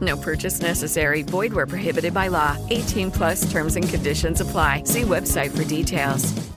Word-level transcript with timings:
No 0.00 0.16
purchase 0.16 0.60
necessary. 0.60 1.22
Void 1.22 1.52
where 1.52 1.66
prohibited 1.66 2.12
by 2.12 2.28
law. 2.28 2.56
18 2.68 3.10
plus 3.10 3.50
terms 3.50 3.76
and 3.76 3.88
conditions 3.88 4.40
apply. 4.40 4.82
See 4.84 5.02
website 5.02 5.50
for 5.50 5.64
details. 5.64 6.56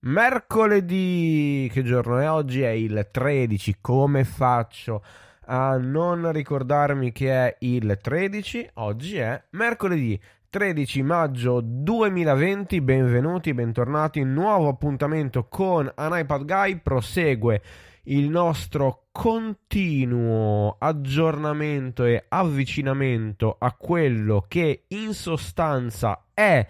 Mercoledì, 0.00 1.68
che 1.72 1.82
giorno 1.82 2.18
è 2.18 2.30
oggi? 2.30 2.62
È 2.62 2.68
il 2.68 3.08
13. 3.10 3.78
Come 3.80 4.24
faccio 4.24 5.02
a 5.46 5.76
non 5.76 6.30
ricordarmi 6.30 7.10
che 7.10 7.30
è 7.32 7.56
il 7.60 7.98
13? 8.00 8.70
Oggi 8.74 9.18
è 9.18 9.42
mercoledì 9.50 10.18
13 10.50 11.02
maggio 11.02 11.60
2020. 11.60 12.80
Benvenuti, 12.80 13.52
bentornati. 13.52 14.22
Nuovo 14.22 14.68
appuntamento 14.68 15.48
con 15.48 15.90
An 15.96 16.16
iPad 16.16 16.44
Guy. 16.44 16.76
Prosegue 16.76 17.60
il 18.08 18.28
nostro 18.28 19.06
continuo 19.12 20.76
aggiornamento 20.78 22.04
e 22.04 22.24
avvicinamento 22.28 23.56
a 23.58 23.72
quello 23.72 24.44
che 24.48 24.84
in 24.88 25.12
sostanza 25.12 26.26
è 26.32 26.66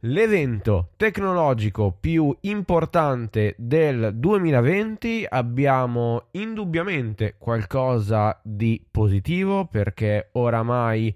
l'evento 0.00 0.90
tecnologico 0.96 1.96
più 1.98 2.36
importante 2.40 3.54
del 3.58 4.12
2020. 4.14 5.26
Abbiamo 5.28 6.26
indubbiamente 6.32 7.36
qualcosa 7.38 8.40
di 8.42 8.84
positivo 8.90 9.66
perché 9.66 10.30
oramai 10.32 11.14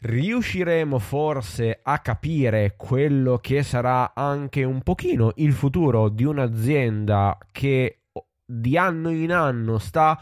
riusciremo 0.00 0.98
forse 0.98 1.80
a 1.82 1.98
capire 1.98 2.74
quello 2.76 3.38
che 3.38 3.62
sarà 3.62 4.12
anche 4.14 4.64
un 4.64 4.80
pochino 4.82 5.32
il 5.36 5.52
futuro 5.52 6.08
di 6.08 6.24
un'azienda 6.24 7.36
che 7.50 7.98
di 8.50 8.78
anno 8.78 9.10
in 9.10 9.30
anno 9.30 9.76
sta 9.76 10.18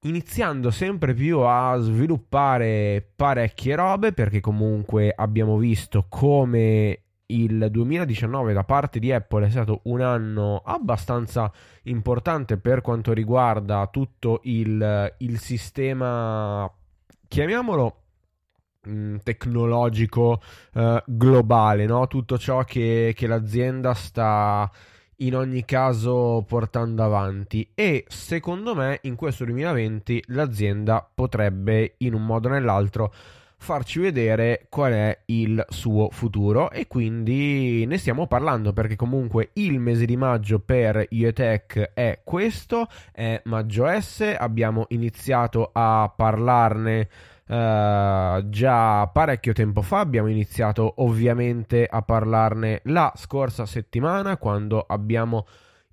iniziando 0.00 0.70
sempre 0.70 1.14
più 1.14 1.38
a 1.40 1.78
sviluppare 1.78 3.10
parecchie 3.16 3.74
robe 3.74 4.12
perché 4.12 4.40
comunque 4.40 5.10
abbiamo 5.16 5.56
visto 5.56 6.04
come 6.10 7.00
il 7.28 7.68
2019 7.70 8.52
da 8.52 8.64
parte 8.64 8.98
di 8.98 9.10
Apple 9.12 9.46
è 9.46 9.50
stato 9.50 9.80
un 9.84 10.02
anno 10.02 10.60
abbastanza 10.64 11.50
importante 11.84 12.58
per 12.58 12.82
quanto 12.82 13.12
riguarda 13.14 13.88
tutto 13.90 14.40
il, 14.44 15.14
il 15.18 15.38
sistema, 15.38 16.70
chiamiamolo 17.26 18.02
mh, 18.82 19.16
tecnologico 19.24 20.40
eh, 20.74 21.02
globale, 21.06 21.86
no? 21.86 22.06
tutto 22.06 22.38
ciò 22.38 22.62
che, 22.62 23.12
che 23.16 23.26
l'azienda 23.26 23.94
sta 23.94 24.70
in 25.18 25.34
ogni 25.36 25.64
caso 25.64 26.44
portando 26.46 27.02
avanti. 27.02 27.68
E 27.74 28.04
secondo 28.08 28.74
me 28.74 28.98
in 29.02 29.14
questo 29.14 29.44
2020 29.44 30.24
l'azienda 30.28 31.08
potrebbe 31.12 31.94
in 31.98 32.14
un 32.14 32.24
modo 32.24 32.48
o 32.48 32.50
nell'altro 32.52 33.12
farci 33.58 34.00
vedere 34.00 34.66
qual 34.68 34.92
è 34.92 35.18
il 35.26 35.64
suo 35.68 36.08
futuro. 36.10 36.70
E 36.70 36.86
quindi 36.86 37.84
ne 37.86 37.98
stiamo 37.98 38.26
parlando 38.26 38.72
perché 38.72 38.96
comunque 38.96 39.50
il 39.54 39.78
mese 39.78 40.04
di 40.04 40.16
maggio 40.16 40.58
per 40.58 41.06
IETech 41.08 41.92
è 41.94 42.20
questo, 42.22 42.88
è 43.12 43.40
maggio 43.44 43.86
S, 44.00 44.34
abbiamo 44.38 44.86
iniziato 44.88 45.70
a 45.72 46.12
parlarne 46.14 47.08
Uh, 47.48 48.48
già 48.48 49.06
parecchio 49.06 49.52
tempo 49.52 49.82
fa. 49.82 50.00
Abbiamo 50.00 50.28
iniziato 50.28 50.94
ovviamente 50.96 51.86
a 51.88 52.02
parlarne 52.02 52.80
la 52.84 53.12
scorsa 53.14 53.66
settimana 53.66 54.36
quando 54.36 54.84
abbiamo 54.86 55.46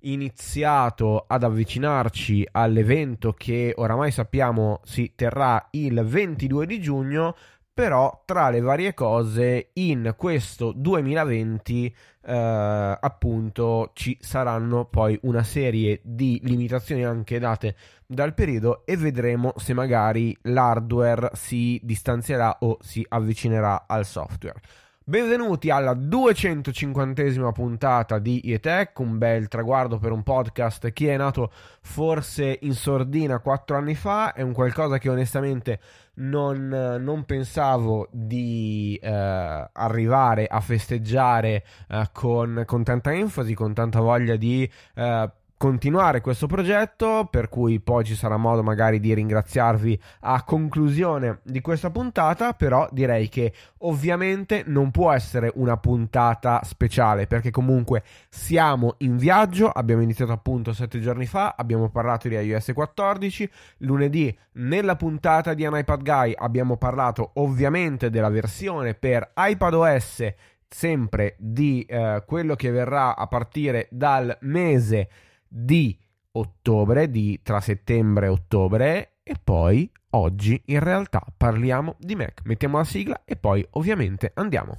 iniziato 0.04 1.24
ad 1.26 1.44
avvicinarci 1.44 2.48
all'evento 2.52 3.32
che 3.32 3.72
oramai 3.76 4.10
sappiamo 4.10 4.80
si 4.84 5.12
terrà 5.14 5.68
il 5.70 6.02
22 6.04 6.66
di 6.66 6.80
giugno 6.80 7.36
però 7.74 8.22
tra 8.24 8.50
le 8.50 8.60
varie 8.60 8.94
cose 8.94 9.70
in 9.74 10.14
questo 10.16 10.70
2020 10.70 11.96
eh, 12.26 12.98
appunto 13.00 13.90
ci 13.94 14.16
saranno 14.20 14.84
poi 14.84 15.18
una 15.22 15.42
serie 15.42 16.00
di 16.04 16.40
limitazioni 16.44 17.04
anche 17.04 17.40
date 17.40 17.74
dal 18.06 18.32
periodo 18.32 18.86
e 18.86 18.96
vedremo 18.96 19.52
se 19.56 19.74
magari 19.74 20.36
l'hardware 20.42 21.30
si 21.34 21.80
distanzierà 21.82 22.58
o 22.60 22.78
si 22.80 23.04
avvicinerà 23.08 23.86
al 23.88 24.06
software. 24.06 24.60
Benvenuti 25.06 25.68
alla 25.68 25.92
250esima 25.92 27.52
puntata 27.52 28.18
di 28.18 28.40
IETech, 28.48 28.98
un 29.00 29.18
bel 29.18 29.48
traguardo 29.48 29.98
per 29.98 30.12
un 30.12 30.22
podcast 30.22 30.94
che 30.94 31.12
è 31.12 31.16
nato 31.18 31.52
forse 31.82 32.60
in 32.62 32.72
sordina 32.72 33.38
quattro 33.40 33.76
anni 33.76 33.96
fa, 33.96 34.32
è 34.32 34.40
un 34.40 34.54
qualcosa 34.54 34.96
che 34.96 35.10
onestamente 35.10 35.78
non, 36.14 36.68
non 36.68 37.24
pensavo 37.26 38.08
di 38.12 38.98
eh, 39.02 39.68
arrivare 39.70 40.46
a 40.46 40.60
festeggiare 40.60 41.64
eh, 41.86 42.08
con, 42.10 42.62
con, 42.64 42.82
tanta 42.82 43.12
enfasi, 43.12 43.52
con 43.52 43.74
tanta 43.74 44.00
voglia 44.00 44.36
di... 44.36 44.66
Eh, 44.94 45.30
continuare 45.64 46.20
questo 46.20 46.46
progetto, 46.46 47.26
per 47.30 47.48
cui 47.48 47.80
poi 47.80 48.04
ci 48.04 48.14
sarà 48.14 48.36
modo 48.36 48.62
magari 48.62 49.00
di 49.00 49.14
ringraziarvi 49.14 49.98
a 50.20 50.42
conclusione 50.44 51.40
di 51.42 51.62
questa 51.62 51.88
puntata, 51.88 52.52
però 52.52 52.86
direi 52.92 53.30
che 53.30 53.50
ovviamente 53.78 54.64
non 54.66 54.90
può 54.90 55.10
essere 55.10 55.50
una 55.54 55.78
puntata 55.78 56.60
speciale 56.64 57.26
perché 57.26 57.50
comunque 57.50 58.02
siamo 58.28 58.96
in 58.98 59.16
viaggio, 59.16 59.70
abbiamo 59.70 60.02
iniziato 60.02 60.32
appunto 60.32 60.74
sette 60.74 61.00
giorni 61.00 61.24
fa, 61.24 61.54
abbiamo 61.56 61.88
parlato 61.88 62.28
di 62.28 62.34
iOS 62.34 62.72
14, 62.74 63.50
lunedì 63.78 64.36
nella 64.56 64.96
puntata 64.96 65.54
di 65.54 65.64
An 65.64 65.78
iPad 65.78 66.02
Guy 66.02 66.34
abbiamo 66.36 66.76
parlato 66.76 67.30
ovviamente 67.36 68.10
della 68.10 68.28
versione 68.28 68.92
per 68.92 69.32
iPadOS 69.34 70.30
sempre 70.68 71.36
di 71.38 71.86
eh, 71.88 72.22
quello 72.26 72.54
che 72.54 72.70
verrà 72.70 73.16
a 73.16 73.26
partire 73.28 73.88
dal 73.90 74.36
mese 74.42 75.08
di 75.56 75.96
ottobre, 76.32 77.08
di 77.10 77.40
tra 77.42 77.60
settembre 77.60 78.26
e 78.26 78.30
ottobre, 78.30 79.12
e 79.22 79.36
poi 79.42 79.88
oggi 80.10 80.60
in 80.66 80.80
realtà 80.80 81.24
parliamo 81.36 81.94
di 81.98 82.16
Mac. 82.16 82.40
Mettiamo 82.44 82.78
la 82.78 82.84
sigla 82.84 83.22
e 83.24 83.36
poi 83.36 83.64
ovviamente 83.70 84.32
andiamo. 84.34 84.76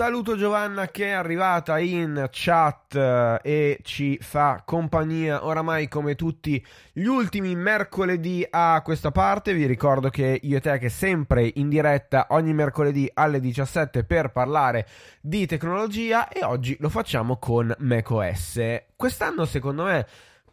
Saluto 0.00 0.34
Giovanna 0.34 0.88
che 0.88 1.08
è 1.08 1.10
arrivata 1.10 1.78
in 1.78 2.26
chat 2.30 2.94
eh, 2.94 3.38
e 3.42 3.80
ci 3.82 4.16
fa 4.22 4.62
compagnia 4.64 5.44
oramai 5.44 5.88
come 5.88 6.14
tutti 6.14 6.64
gli 6.90 7.04
ultimi 7.04 7.54
mercoledì 7.54 8.46
a 8.48 8.80
questa 8.82 9.10
parte. 9.10 9.52
Vi 9.52 9.66
ricordo 9.66 10.08
che 10.08 10.40
io 10.42 10.56
e 10.56 10.60
te 10.62 10.78
che 10.78 10.88
sempre 10.88 11.50
in 11.56 11.68
diretta 11.68 12.28
ogni 12.30 12.54
mercoledì 12.54 13.10
alle 13.12 13.40
17 13.40 14.04
per 14.04 14.32
parlare 14.32 14.86
di 15.20 15.44
tecnologia 15.44 16.28
e 16.28 16.44
oggi 16.44 16.78
lo 16.80 16.88
facciamo 16.88 17.36
con 17.36 17.70
macOS. 17.80 18.58
Quest'anno 18.96 19.44
secondo 19.44 19.84
me 19.84 20.06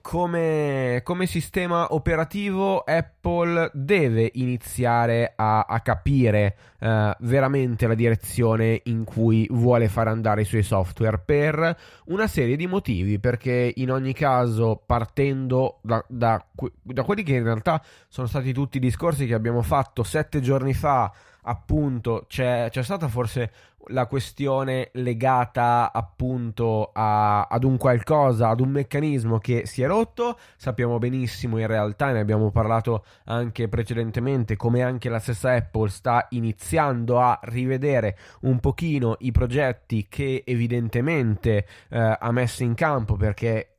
come, 0.07 1.01
come, 1.04 1.25
sistema 1.25 1.94
operativo 1.94 2.80
Apple 2.80 3.71
deve 3.74 4.31
iniziare 4.36 5.33
a, 5.36 5.65
a 5.68 5.81
capire 5.81 6.56
uh, 6.80 7.12
veramente 7.19 7.88
la 7.88 7.94
direzione 7.94 8.80
in 8.86 9.04
cui 9.04 9.45
vuole 9.51 9.89
far 9.89 10.07
andare 10.07 10.44
i 10.44 10.45
suoi 10.45 10.63
software 10.63 11.19
per 11.19 11.77
una 12.06 12.27
serie 12.27 12.56
di 12.56 12.68
motivi, 12.68 13.19
perché 13.19 13.74
in 13.75 13.92
ogni 13.92 14.13
caso 14.13 14.81
partendo 14.86 15.80
da, 15.81 16.01
da, 16.07 16.42
da 16.83 17.04
quelli 17.04 17.24
che 17.24 17.33
in 17.33 17.44
realtà 17.44 17.83
sono 18.07 18.27
stati 18.27 18.54
tutti 18.54 18.77
i 18.77 18.80
discorsi 18.80 19.25
che 19.25 19.33
abbiamo 19.33 19.62
fatto 19.62 20.04
sette 20.04 20.39
giorni 20.39 20.74
fa, 20.74 21.12
appunto 21.48 22.26
c'è, 22.28 22.68
c'è 22.70 22.84
stata 22.84 23.08
forse 23.08 23.52
la 23.90 24.06
questione 24.06 24.90
legata 24.94 25.92
appunto 25.94 26.92
a, 26.94 27.44
ad 27.44 27.64
un 27.64 27.78
qualcosa, 27.78 28.50
ad 28.50 28.60
un 28.60 28.70
meccanismo 28.70 29.38
che 29.38 29.66
si 29.66 29.82
è 29.82 29.88
rotto. 29.88 30.38
Sappiamo 30.58 30.98
benissimo 30.98 31.58
in 31.58 31.68
realtà, 31.68 32.12
ne 32.12 32.20
abbiamo 32.20 32.52
parlato 32.52 33.06
anche 33.26 33.70
precedentemente, 33.70 34.58
come 34.58 34.82
anche 34.84 35.10
la 35.10 35.20
stessa 35.20 35.54
Apple 35.54 35.90
sta 35.90 36.28
iniziando 36.32 37.20
a 37.22 37.40
rivedere 37.44 38.18
un 38.42 38.60
pochino 38.60 39.16
i 39.20 39.32
progetti 39.32 40.08
che 40.10 40.44
evidentemente 40.46 41.66
eh, 41.90 42.18
ha 42.20 42.32
messo 42.32 42.64
in 42.64 42.74
campo 42.74 43.16
perché 43.16 43.78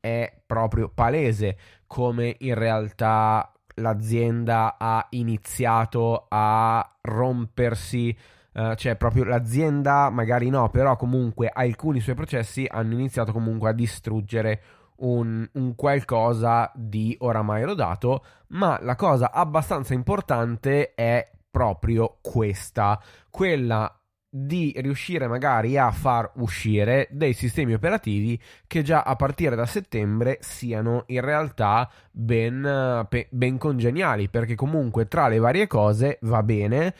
è 0.00 0.32
proprio 0.44 0.88
palese 0.88 1.56
come 1.86 2.36
in 2.40 2.54
realtà 2.54 3.50
l'azienda 3.76 4.76
ha 4.78 5.06
iniziato 5.10 6.26
a 6.28 6.96
rompersi 7.02 8.16
Uh, 8.56 8.74
cioè 8.74 8.96
proprio 8.96 9.24
l'azienda 9.24 10.08
magari 10.08 10.48
no, 10.48 10.70
però 10.70 10.96
comunque 10.96 11.50
alcuni 11.52 12.00
suoi 12.00 12.14
processi 12.14 12.66
hanno 12.66 12.94
iniziato 12.94 13.30
comunque 13.30 13.68
a 13.68 13.74
distruggere 13.74 14.62
un, 15.00 15.46
un, 15.52 15.74
qualcosa 15.74 16.72
di 16.74 17.14
oramai 17.20 17.64
rodato, 17.64 18.24
ma 18.48 18.78
la 18.80 18.94
cosa 18.94 19.30
abbastanza 19.30 19.92
importante 19.92 20.94
è 20.94 21.30
proprio 21.50 22.16
questa, 22.22 22.98
quella 23.28 23.94
di 24.38 24.74
riuscire 24.76 25.26
magari 25.28 25.78
a 25.78 25.90
far 25.90 26.30
uscire 26.34 27.08
dei 27.10 27.32
sistemi 27.32 27.72
operativi 27.72 28.38
che 28.66 28.82
già 28.82 29.02
a 29.02 29.16
partire 29.16 29.56
da 29.56 29.64
settembre 29.64 30.38
siano 30.40 31.04
in 31.06 31.22
realtà 31.22 31.90
ben, 32.10 33.06
ben 33.30 33.58
congeniali, 33.58 34.28
perché 34.28 34.54
comunque 34.54 35.08
tra 35.08 35.28
le 35.28 35.38
varie 35.38 35.66
cose 35.66 36.18
va 36.22 36.42
bene 36.42 36.94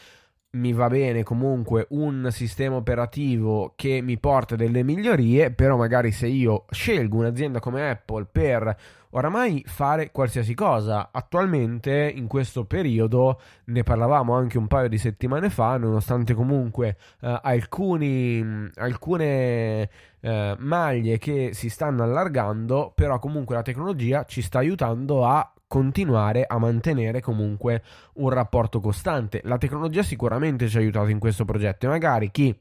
mi 0.56 0.72
va 0.72 0.88
bene 0.88 1.22
comunque 1.22 1.86
un 1.90 2.28
sistema 2.30 2.76
operativo 2.76 3.72
che 3.76 4.00
mi 4.02 4.18
porta 4.18 4.56
delle 4.56 4.82
migliorie, 4.82 5.50
però 5.50 5.76
magari 5.76 6.10
se 6.10 6.26
io 6.26 6.64
scelgo 6.70 7.18
un'azienda 7.18 7.60
come 7.60 7.90
Apple 7.90 8.26
per 8.30 8.76
oramai 9.10 9.62
fare 9.66 10.10
qualsiasi 10.10 10.54
cosa, 10.54 11.08
attualmente 11.10 12.12
in 12.14 12.26
questo 12.26 12.64
periodo 12.64 13.40
ne 13.66 13.82
parlavamo 13.82 14.34
anche 14.34 14.58
un 14.58 14.66
paio 14.66 14.88
di 14.88 14.98
settimane 14.98 15.48
fa, 15.48 15.76
nonostante 15.76 16.34
comunque 16.34 16.96
eh, 17.20 17.40
alcuni, 17.42 18.70
alcune 18.74 19.88
eh, 20.20 20.56
maglie 20.58 21.18
che 21.18 21.50
si 21.54 21.68
stanno 21.70 22.02
allargando, 22.02 22.92
però 22.94 23.18
comunque 23.18 23.54
la 23.54 23.62
tecnologia 23.62 24.24
ci 24.24 24.42
sta 24.42 24.58
aiutando 24.58 25.24
a 25.24 25.50
continuare 25.66 26.44
a 26.46 26.58
mantenere 26.58 27.20
comunque 27.20 27.82
un 28.14 28.30
rapporto 28.30 28.80
costante. 28.80 29.40
La 29.44 29.58
tecnologia 29.58 30.02
sicuramente 30.02 30.68
ci 30.68 30.76
ha 30.76 30.80
aiutato 30.80 31.08
in 31.08 31.18
questo 31.18 31.44
progetto 31.44 31.86
e 31.86 31.88
magari 31.88 32.30
chi 32.30 32.58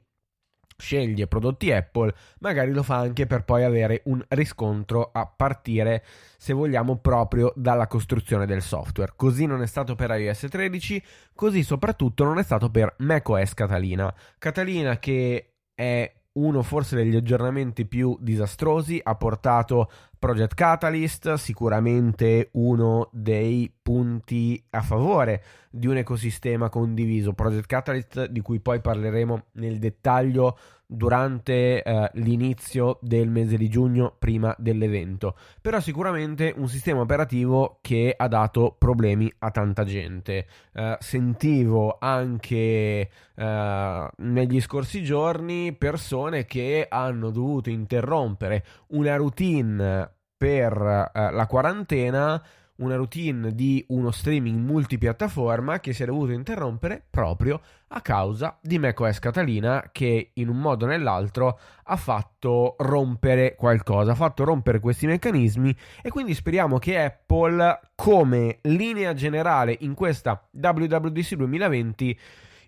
sceglie 0.78 1.28
prodotti 1.28 1.72
Apple, 1.72 2.14
magari 2.40 2.72
lo 2.72 2.84
fa 2.84 2.98
anche 2.98 3.26
per 3.26 3.44
poi 3.44 3.64
avere 3.64 4.02
un 4.06 4.24
riscontro 4.30 5.10
a 5.14 5.26
partire, 5.26 6.04
se 6.38 6.54
vogliamo, 6.54 6.98
proprio 6.98 7.54
dalla 7.56 7.88
costruzione 7.88 8.46
del 8.46 8.62
software. 8.62 9.14
Così 9.16 9.46
non 9.46 9.62
è 9.62 9.68
stato 9.68 9.96
per 9.96 10.12
iOS 10.12 10.48
13, 10.50 11.02
così 11.34 11.64
soprattutto 11.64 12.24
non 12.24 12.40
è 12.40 12.44
stato 12.44 12.70
per 12.70 12.94
macOS 13.00 13.54
Catalina. 13.54 14.14
Catalina 14.38 15.00
che 15.00 15.52
è 15.74 16.14
uno 16.34 16.64
forse 16.64 16.98
degli 16.98 17.16
aggiornamenti 17.16 17.86
più 17.86 18.18
disastrosi, 18.20 19.00
ha 19.02 19.16
portato 19.16 19.90
Project 20.26 20.56
Catalyst, 20.56 21.34
sicuramente 21.36 22.50
uno 22.54 23.10
dei 23.12 23.72
punti 23.80 24.60
a 24.72 24.82
favore 24.82 25.44
di 25.70 25.86
un 25.86 25.98
ecosistema 25.98 26.68
condiviso. 26.68 27.34
Project 27.34 27.68
Catalyst 27.68 28.26
di 28.30 28.42
cui 28.42 28.60
poi 28.60 28.82
parleremo 28.82 29.44
nel 29.52 29.78
dettaglio 29.78 30.58
durante 30.88 31.82
eh, 31.82 32.10
l'inizio 32.14 32.98
del 33.02 33.30
mese 33.30 33.58
di 33.58 33.70
giugno 33.70 34.16
prima 34.20 34.54
dell'evento 34.60 35.36
però 35.60 35.80
sicuramente 35.80 36.54
un 36.56 36.68
sistema 36.68 37.02
operativo 37.02 37.80
che 37.82 38.14
ha 38.16 38.28
dato 38.28 38.76
problemi 38.78 39.32
a 39.40 39.50
tanta 39.50 39.84
gente 39.84 40.46
eh, 40.74 40.96
sentivo 41.00 41.98
anche 42.00 43.10
eh, 43.36 44.10
negli 44.16 44.62
scorsi 44.62 45.04
giorni 45.04 45.74
persone 45.74 46.46
che 46.46 46.86
hanno 46.88 47.32
dovuto 47.32 47.72
interrompere 47.72 48.64
una 48.90 49.16
routine 49.16 50.14
per 50.38 51.12
eh, 51.14 51.32
la 51.32 51.48
quarantena 51.48 52.42
una 52.78 52.96
routine 52.96 53.54
di 53.54 53.84
uno 53.90 54.12
streaming 54.12 54.60
multipiattaforma 54.60 55.80
che 55.80 55.94
si 55.94 56.04
è 56.04 56.06
dovuto 56.06 56.34
interrompere 56.34 57.06
proprio 57.10 57.62
a 57.90 58.02
causa 58.02 58.58
di 58.62 58.78
macOS 58.78 59.20
Catalina 59.20 59.90
che 59.92 60.32
in 60.34 60.50
un 60.50 60.58
modo 60.58 60.84
o 60.86 60.88
nell'altro 60.88 61.58
ha 61.84 61.96
fatto 61.96 62.76
rompere 62.80 63.56
qualcosa, 63.56 64.12
ha 64.12 64.16
fatto 64.16 64.44
rompere 64.44 64.80
questi 64.80 65.08
meccanismi 65.08 65.76
e 66.02 66.10
quindi 66.10 66.34
speriamo 66.34 66.78
che 66.78 67.02
Apple 67.02 67.80
come 67.96 68.58
linea 68.64 69.14
generale 69.14 69.78
in 69.82 69.94
questa 69.94 70.46
WWDC 70.52 71.36
2020 71.36 72.20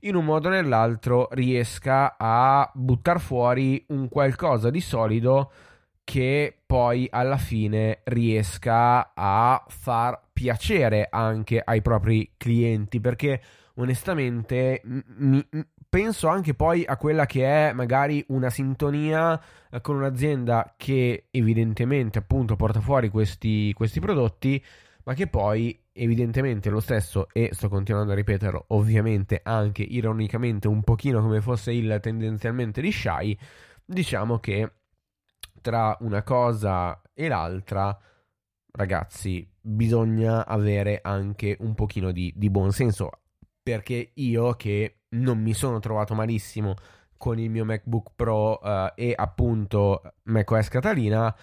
in 0.02 0.16
un 0.16 0.24
modo 0.24 0.48
o 0.48 0.52
nell'altro 0.52 1.28
riesca 1.32 2.16
a 2.18 2.70
buttare 2.74 3.20
fuori 3.20 3.84
un 3.90 4.08
qualcosa 4.08 4.70
di 4.70 4.80
solido 4.80 5.52
che 6.08 6.58
poi 6.66 7.06
alla 7.12 7.36
fine 7.36 8.00
riesca 8.06 9.12
a 9.14 9.62
far 9.68 10.18
piacere 10.32 11.10
anche 11.12 11.62
ai 11.62 11.82
propri 11.82 12.32
clienti 12.38 13.02
perché 13.02 13.42
onestamente 13.74 14.82
mi, 14.86 15.46
penso 15.90 16.30
anche 16.30 16.54
poi 16.54 16.86
a 16.86 16.96
quella 16.96 17.26
che 17.26 17.44
è 17.44 17.74
magari 17.74 18.24
una 18.30 18.50
sintonia 18.50 19.38
eh, 19.70 19.82
con 19.82 19.98
un'azienda 19.98 20.76
che 20.78 21.28
evidentemente 21.30 22.20
appunto 22.20 22.56
porta 22.56 22.80
fuori 22.80 23.10
questi, 23.10 23.74
questi 23.74 24.00
prodotti 24.00 24.64
ma 25.04 25.14
che 25.14 25.28
poi 25.28 25.78
evidentemente 25.92 26.70
lo 26.70 26.80
stesso 26.80 27.28
e 27.34 27.50
sto 27.52 27.68
continuando 27.68 28.14
a 28.14 28.16
ripeterlo 28.16 28.68
ovviamente 28.70 29.42
anche 29.44 29.84
ironicamente 29.84 30.70
un 30.70 30.84
pochino 30.84 31.20
come 31.20 31.42
fosse 31.42 31.74
il 31.74 32.00
tendenzialmente 32.02 32.80
di 32.80 32.94
Shy 32.94 33.38
diciamo 33.84 34.40
che 34.40 34.72
tra 35.62 35.98
una 36.02 36.24
cosa 36.24 37.02
e 37.14 37.28
l'altra, 37.28 37.98
ragazzi, 38.72 39.50
bisogna 39.60 40.46
avere 40.46 41.00
anche 41.02 41.58
un 41.60 41.74
pochino 41.74 42.12
di, 42.12 42.34
di 42.36 42.50
buon 42.50 42.72
senso. 42.72 43.10
Perché 43.62 44.12
io 44.16 44.54
che 44.54 45.02
non 45.10 45.40
mi 45.40 45.54
sono 45.54 45.80
trovato 45.80 46.14
malissimo 46.14 46.76
con 47.18 47.40
il 47.40 47.50
mio 47.50 47.66
MacBook 47.66 48.12
Pro 48.16 48.60
uh, 48.62 48.92
e 48.96 49.14
appunto 49.16 50.02
macOS 50.24 50.70
Catalina, 50.70 51.36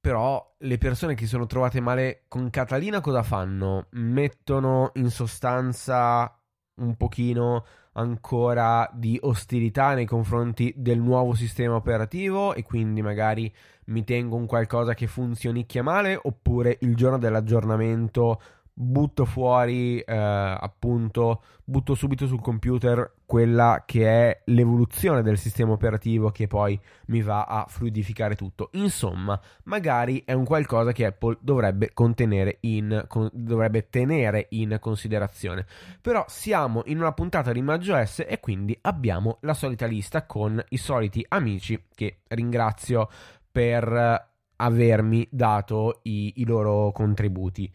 però 0.00 0.54
le 0.58 0.78
persone 0.78 1.14
che 1.14 1.24
si 1.24 1.30
sono 1.30 1.46
trovate 1.46 1.80
male 1.80 2.24
con 2.28 2.48
Catalina 2.48 3.00
cosa 3.00 3.22
fanno? 3.22 3.88
Mettono 3.90 4.92
in 4.94 5.10
sostanza 5.10 6.40
un 6.76 6.96
pochino 6.96 7.64
ancora 7.96 8.88
di 8.92 9.18
ostilità 9.22 9.94
nei 9.94 10.06
confronti 10.06 10.72
del 10.76 10.98
nuovo 10.98 11.34
sistema 11.34 11.74
operativo 11.74 12.54
e 12.54 12.62
quindi 12.62 13.02
magari 13.02 13.52
mi 13.86 14.04
tengo 14.04 14.36
un 14.36 14.46
qualcosa 14.46 14.94
che 14.94 15.06
funzionicchia 15.06 15.82
male 15.82 16.18
oppure 16.20 16.78
il 16.80 16.94
giorno 16.96 17.18
dell'aggiornamento 17.18 18.40
butto 18.78 19.24
fuori, 19.24 19.98
eh, 20.00 20.14
appunto, 20.14 21.42
butto 21.64 21.94
subito 21.94 22.26
sul 22.26 22.42
computer 22.42 23.14
quella 23.24 23.84
che 23.86 24.06
è 24.06 24.42
l'evoluzione 24.44 25.22
del 25.22 25.38
sistema 25.38 25.72
operativo 25.72 26.30
che 26.30 26.46
poi 26.46 26.78
mi 27.06 27.22
va 27.22 27.44
a 27.44 27.64
fluidificare 27.66 28.34
tutto. 28.34 28.68
Insomma, 28.72 29.40
magari 29.64 30.22
è 30.26 30.34
un 30.34 30.44
qualcosa 30.44 30.92
che 30.92 31.06
Apple 31.06 31.38
dovrebbe 31.40 31.92
contenere 31.94 32.58
in, 32.60 33.06
con, 33.08 33.30
dovrebbe 33.32 33.88
tenere 33.88 34.48
in 34.50 34.76
considerazione. 34.78 35.64
Però 36.02 36.22
siamo 36.28 36.82
in 36.84 36.98
una 36.98 37.12
puntata 37.12 37.52
di 37.52 37.62
MagioS 37.62 38.24
e 38.28 38.40
quindi 38.40 38.78
abbiamo 38.82 39.38
la 39.40 39.54
solita 39.54 39.86
lista 39.86 40.26
con 40.26 40.62
i 40.68 40.76
soliti 40.76 41.24
amici 41.28 41.86
che 41.94 42.18
ringrazio 42.28 43.08
per 43.50 44.34
avermi 44.56 45.26
dato 45.30 46.00
i, 46.02 46.34
i 46.36 46.44
loro 46.44 46.92
contributi 46.92 47.72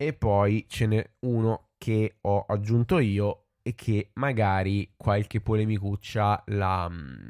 e 0.00 0.12
poi 0.12 0.64
ce 0.68 0.86
n'è 0.86 1.10
uno 1.20 1.70
che 1.76 2.18
ho 2.20 2.44
aggiunto 2.46 3.00
io 3.00 3.46
e 3.62 3.74
che 3.74 4.10
magari 4.14 4.94
qualche 4.96 5.40
polemicuccia 5.40 6.44
la, 6.46 6.88
mm, 6.88 7.28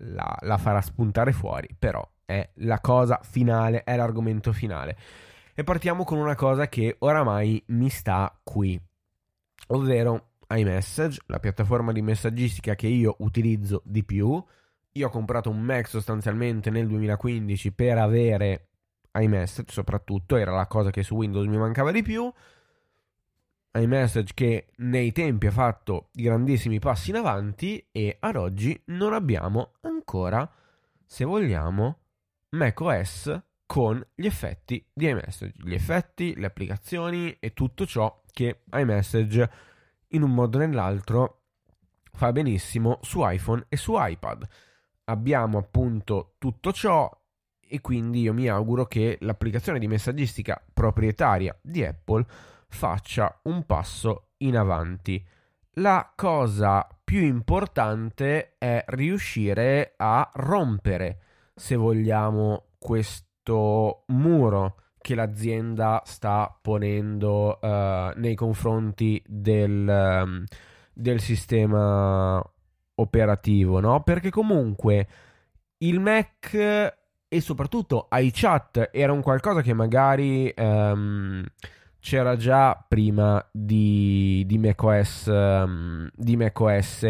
la, 0.00 0.36
la 0.40 0.58
farà 0.58 0.82
spuntare 0.82 1.32
fuori, 1.32 1.74
però 1.76 2.06
è 2.26 2.46
la 2.56 2.78
cosa 2.80 3.20
finale, 3.22 3.84
è 3.84 3.96
l'argomento 3.96 4.52
finale. 4.52 4.98
E 5.54 5.64
partiamo 5.64 6.04
con 6.04 6.18
una 6.18 6.34
cosa 6.34 6.68
che 6.68 6.96
oramai 6.98 7.62
mi 7.68 7.88
sta 7.88 8.38
qui, 8.44 8.78
ovvero 9.68 10.32
iMessage, 10.46 11.22
la 11.26 11.40
piattaforma 11.40 11.90
di 11.92 12.02
messaggistica 12.02 12.74
che 12.74 12.86
io 12.86 13.16
utilizzo 13.20 13.80
di 13.84 14.04
più. 14.04 14.44
Io 14.92 15.06
ho 15.06 15.10
comprato 15.10 15.48
un 15.48 15.60
Mac 15.60 15.88
sostanzialmente 15.88 16.68
nel 16.68 16.86
2015 16.86 17.72
per 17.72 17.96
avere 17.96 18.67
iMessage, 19.12 19.72
soprattutto 19.72 20.36
era 20.36 20.52
la 20.52 20.66
cosa 20.66 20.90
che 20.90 21.02
su 21.02 21.14
Windows 21.14 21.46
mi 21.46 21.58
mancava 21.58 21.90
di 21.92 22.02
più 22.02 22.32
iMessage 23.72 24.32
che 24.34 24.68
nei 24.76 25.12
tempi 25.12 25.46
ha 25.46 25.50
fatto 25.50 26.08
grandissimi 26.12 26.78
passi 26.78 27.10
in 27.10 27.16
avanti 27.16 27.86
e 27.92 28.16
ad 28.18 28.36
oggi 28.36 28.80
non 28.86 29.12
abbiamo 29.12 29.72
ancora, 29.82 30.50
se 31.04 31.24
vogliamo, 31.24 31.98
macOS 32.50 33.42
con 33.66 34.04
gli 34.14 34.26
effetti 34.26 34.84
di 34.92 35.08
iMessage, 35.08 35.54
gli 35.56 35.74
effetti, 35.74 36.34
le 36.36 36.46
applicazioni 36.46 37.36
e 37.38 37.52
tutto 37.52 37.86
ciò 37.86 38.22
che 38.32 38.62
iMessage 38.72 39.50
in 40.08 40.22
un 40.22 40.32
modo 40.32 40.56
o 40.56 40.60
nell'altro 40.60 41.42
fa 42.12 42.32
benissimo 42.32 42.98
su 43.02 43.20
iPhone 43.22 43.66
e 43.68 43.76
su 43.76 43.94
iPad. 43.96 44.46
Abbiamo 45.04 45.58
appunto 45.58 46.34
tutto 46.38 46.72
ciò 46.72 47.10
e 47.68 47.80
quindi 47.80 48.22
io 48.22 48.32
mi 48.32 48.48
auguro 48.48 48.86
che 48.86 49.18
l'applicazione 49.20 49.78
di 49.78 49.86
messaggistica 49.86 50.62
proprietaria 50.72 51.56
di 51.60 51.84
Apple 51.84 52.24
faccia 52.68 53.40
un 53.44 53.64
passo 53.64 54.30
in 54.38 54.56
avanti. 54.56 55.24
La 55.74 56.12
cosa 56.14 56.86
più 57.04 57.20
importante 57.20 58.56
è 58.58 58.84
riuscire 58.88 59.94
a 59.96 60.28
rompere, 60.34 61.20
se 61.54 61.76
vogliamo, 61.76 62.70
questo 62.78 64.04
muro 64.08 64.76
che 64.98 65.14
l'azienda 65.14 66.02
sta 66.04 66.54
ponendo 66.60 67.58
uh, 67.60 68.10
nei 68.16 68.34
confronti 68.34 69.22
del, 69.26 69.86
um, 69.88 70.44
del 70.92 71.20
sistema 71.20 72.42
operativo, 72.96 73.80
no? 73.80 74.02
Perché 74.02 74.30
comunque 74.30 75.08
il 75.78 76.00
Mac 76.00 76.96
e 77.28 77.40
soprattutto 77.40 78.08
iChat 78.10 78.90
era 78.92 79.12
un 79.12 79.20
qualcosa 79.20 79.60
che 79.60 79.74
magari 79.74 80.52
um, 80.56 81.44
c'era 82.00 82.36
già 82.36 82.82
prima 82.86 83.44
di, 83.52 84.44
di 84.46 84.58
macOS, 84.58 85.26
um, 85.26 86.08
di 86.14 86.36
macOS 86.36 87.06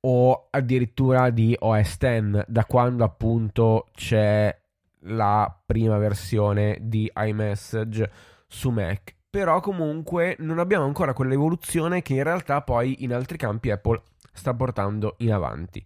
o 0.00 0.48
addirittura 0.50 1.30
di 1.30 1.56
OS 1.58 1.96
X, 1.96 2.44
da 2.46 2.64
quando 2.66 3.04
appunto 3.04 3.88
c'è 3.94 4.56
la 5.02 5.60
prima 5.64 5.96
versione 5.98 6.76
di 6.80 7.10
iMessage 7.14 8.10
su 8.46 8.70
Mac. 8.70 9.14
Però 9.30 9.60
comunque 9.60 10.36
non 10.40 10.58
abbiamo 10.58 10.84
ancora 10.84 11.12
quell'evoluzione 11.12 12.02
che 12.02 12.14
in 12.14 12.22
realtà 12.22 12.62
poi 12.62 13.02
in 13.04 13.12
altri 13.12 13.36
campi 13.36 13.70
Apple 13.70 14.02
sta 14.32 14.54
portando 14.54 15.14
in 15.18 15.32
avanti. 15.32 15.84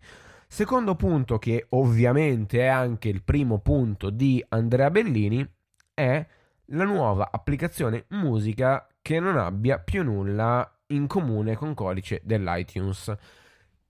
Secondo 0.53 0.97
punto, 0.97 1.39
che 1.39 1.65
ovviamente 1.71 2.61
è 2.61 2.67
anche 2.67 3.09
il 3.09 3.23
primo 3.23 3.61
punto 3.61 4.11
di 4.11 4.45
Andrea 4.51 4.91
Bellini, 4.91 5.51
è 5.95 6.27
la 6.67 6.85
nuova 6.85 7.31
applicazione 7.33 8.05
musica 8.11 8.87
che 9.01 9.19
non 9.19 9.39
abbia 9.39 9.79
più 9.79 10.05
nulla 10.05 10.71
in 10.89 11.07
comune 11.07 11.57
con 11.57 11.73
codice 11.73 12.21
dell'iTunes. 12.23 13.17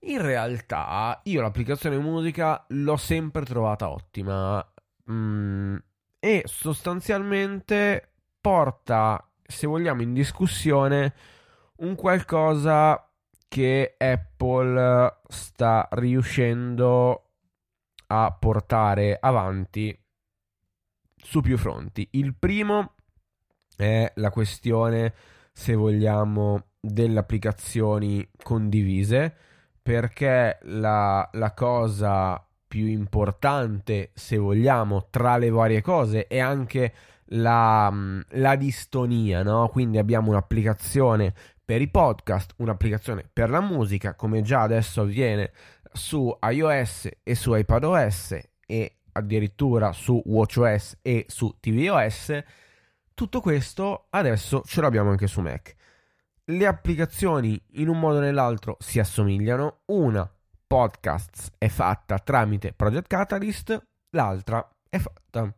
In 0.05 0.21
realtà 0.21 1.19
io 1.23 1.41
l'applicazione 1.41 1.97
musica 1.97 2.63
l'ho 2.69 2.95
sempre 2.95 3.43
trovata 3.43 3.89
ottima 3.89 4.65
mm, 5.11 5.75
e 6.17 6.43
sostanzialmente 6.45 8.11
porta, 8.39 9.29
se 9.45 9.67
vogliamo, 9.67 10.01
in 10.01 10.13
discussione 10.13 11.13
un 11.79 11.95
qualcosa 11.95 13.05
che 13.53 13.93
Apple 13.99 15.19
sta 15.27 15.87
riuscendo 15.91 17.33
a 18.07 18.31
portare 18.31 19.15
avanti 19.21 19.95
su 21.15 21.39
più 21.41 21.55
fronti. 21.59 22.07
Il 22.13 22.33
primo 22.33 22.95
è 23.77 24.11
la 24.15 24.31
questione, 24.31 25.13
se 25.51 25.75
vogliamo, 25.75 26.69
delle 26.79 27.19
applicazioni 27.19 28.27
condivise, 28.41 29.35
perché 29.83 30.57
la, 30.63 31.29
la 31.33 31.53
cosa 31.53 32.43
più 32.67 32.87
importante, 32.87 34.13
se 34.15 34.35
vogliamo, 34.35 35.09
tra 35.11 35.37
le 35.37 35.51
varie 35.51 35.83
cose 35.83 36.25
è 36.25 36.39
anche 36.39 36.93
la, 37.27 37.93
la 38.29 38.55
distonia, 38.55 39.43
no? 39.43 39.69
Quindi 39.69 39.99
abbiamo 39.99 40.31
un'applicazione 40.31 41.33
per 41.65 41.81
i 41.81 41.87
podcast, 41.87 42.53
un'applicazione 42.57 43.27
per 43.31 43.49
la 43.49 43.61
musica, 43.61 44.15
come 44.15 44.41
già 44.41 44.61
adesso 44.61 45.01
avviene 45.01 45.51
su 45.91 46.35
iOS 46.41 47.09
e 47.23 47.35
su 47.35 47.53
iPadOS 47.55 48.39
e 48.65 48.97
addirittura 49.13 49.91
su 49.91 50.21
WatchOS 50.25 50.97
e 51.01 51.25
su 51.27 51.55
tvOS, 51.59 52.43
tutto 53.13 53.41
questo 53.41 54.07
adesso 54.09 54.61
ce 54.65 54.81
l'abbiamo 54.81 55.11
anche 55.11 55.27
su 55.27 55.41
Mac. 55.41 55.75
Le 56.45 56.65
applicazioni 56.65 57.61
in 57.73 57.87
un 57.87 57.99
modo 57.99 58.17
o 58.17 58.21
nell'altro 58.21 58.75
si 58.79 58.99
assomigliano, 58.99 59.81
una 59.85 60.29
podcasts 60.67 61.51
è 61.57 61.67
fatta 61.67 62.17
tramite 62.19 62.73
Project 62.73 63.07
Catalyst, 63.07 63.87
l'altra 64.09 64.67
è 64.89 64.97
fatta 64.97 65.53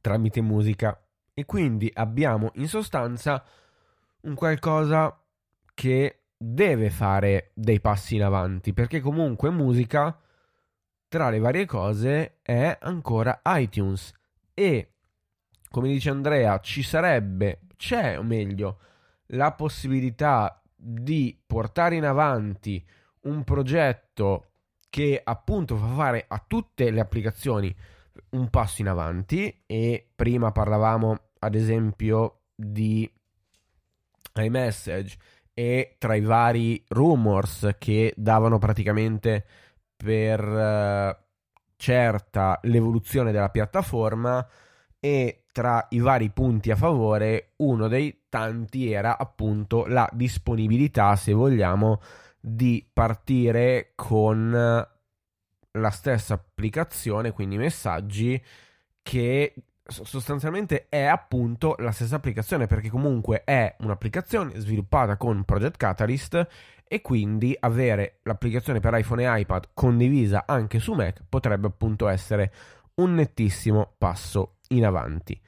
tramite 0.00 0.40
musica 0.40 1.00
e 1.32 1.44
quindi 1.46 1.90
abbiamo 1.94 2.50
in 2.54 2.68
sostanza 2.68 3.42
un 4.22 4.34
qualcosa 4.34 5.16
che 5.74 6.22
deve 6.36 6.90
fare 6.90 7.50
dei 7.54 7.80
passi 7.80 8.16
in 8.16 8.22
avanti 8.22 8.72
perché 8.72 9.00
comunque 9.00 9.50
musica 9.50 10.18
tra 11.08 11.28
le 11.28 11.38
varie 11.38 11.66
cose 11.66 12.38
è 12.40 12.78
ancora 12.80 13.40
iTunes. 13.44 14.12
E 14.54 14.92
come 15.68 15.88
dice 15.88 16.10
Andrea 16.10 16.60
ci 16.60 16.82
sarebbe 16.82 17.62
c'è 17.76 18.18
o 18.18 18.22
meglio 18.22 18.78
la 19.32 19.52
possibilità 19.52 20.62
di 20.74 21.38
portare 21.46 21.96
in 21.96 22.04
avanti 22.04 22.84
un 23.22 23.44
progetto 23.44 24.52
che 24.88 25.20
appunto 25.22 25.76
fa 25.76 25.86
fare 25.94 26.24
a 26.26 26.42
tutte 26.46 26.90
le 26.90 27.00
applicazioni 27.00 27.74
un 28.30 28.50
passo 28.50 28.80
in 28.80 28.88
avanti. 28.88 29.62
E 29.66 30.10
prima 30.14 30.52
parlavamo 30.52 31.30
ad 31.40 31.54
esempio 31.54 32.42
di 32.54 33.10
iMessage 34.34 35.16
e 35.54 35.96
tra 35.98 36.14
i 36.14 36.20
vari 36.20 36.84
rumors 36.88 37.70
che 37.78 38.14
davano 38.16 38.58
praticamente 38.58 39.44
per 39.96 40.42
uh, 40.42 41.16
certa 41.76 42.58
l'evoluzione 42.62 43.32
della 43.32 43.50
piattaforma 43.50 44.46
e 44.98 45.44
tra 45.52 45.86
i 45.90 45.98
vari 45.98 46.30
punti 46.30 46.70
a 46.70 46.76
favore 46.76 47.52
uno 47.56 47.88
dei 47.88 48.24
tanti 48.28 48.92
era 48.92 49.18
appunto 49.18 49.86
la 49.86 50.08
disponibilità 50.12 51.16
se 51.16 51.32
vogliamo 51.32 52.00
di 52.38 52.86
partire 52.92 53.92
con 53.94 54.50
la 55.72 55.90
stessa 55.90 56.34
applicazione 56.34 57.32
quindi 57.32 57.56
messaggi 57.56 58.42
che 59.02 59.54
sostanzialmente 59.90 60.86
è 60.88 61.02
appunto 61.04 61.74
la 61.78 61.90
stessa 61.90 62.16
applicazione 62.16 62.66
perché 62.66 62.88
comunque 62.88 63.44
è 63.44 63.74
un'applicazione 63.80 64.58
sviluppata 64.58 65.16
con 65.16 65.44
Project 65.44 65.76
Catalyst 65.76 66.48
e 66.92 67.00
quindi 67.02 67.56
avere 67.58 68.18
l'applicazione 68.22 68.80
per 68.80 68.94
iPhone 68.94 69.22
e 69.22 69.40
iPad 69.40 69.68
condivisa 69.74 70.44
anche 70.46 70.80
su 70.80 70.94
Mac 70.94 71.22
potrebbe 71.28 71.68
appunto 71.68 72.08
essere 72.08 72.52
un 72.94 73.14
nettissimo 73.14 73.92
passo 73.96 74.56
in 74.68 74.84
avanti. 74.84 75.40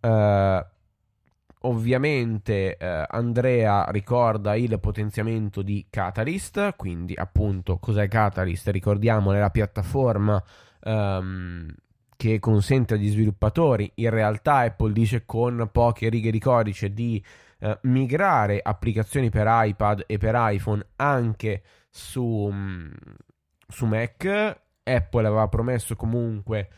Uh, 0.00 0.64
ovviamente 1.62 2.78
uh, 2.80 3.04
Andrea 3.08 3.86
ricorda 3.90 4.54
il 4.54 4.78
potenziamento 4.80 5.62
di 5.62 5.86
Catalyst, 5.90 6.74
quindi 6.76 7.14
appunto 7.14 7.78
cos'è 7.78 8.08
Catalyst? 8.08 8.68
Ricordiamo 8.68 9.32
la 9.32 9.50
piattaforma 9.50 10.42
um, 10.84 11.68
che 12.20 12.38
consente 12.38 12.92
agli 12.92 13.08
sviluppatori, 13.08 13.90
in 13.94 14.10
realtà 14.10 14.58
Apple 14.58 14.92
dice 14.92 15.24
con 15.24 15.70
poche 15.72 16.10
righe 16.10 16.30
di 16.30 16.38
codice 16.38 16.92
di 16.92 17.24
eh, 17.60 17.78
migrare 17.84 18.60
applicazioni 18.62 19.30
per 19.30 19.46
iPad 19.48 20.04
e 20.06 20.18
per 20.18 20.34
iPhone 20.36 20.84
anche 20.96 21.62
su, 21.88 22.50
mm, 22.52 22.90
su 23.66 23.86
Mac. 23.86 24.60
Apple 24.82 25.26
aveva 25.26 25.48
promesso 25.48 25.96
comunque 25.96 26.68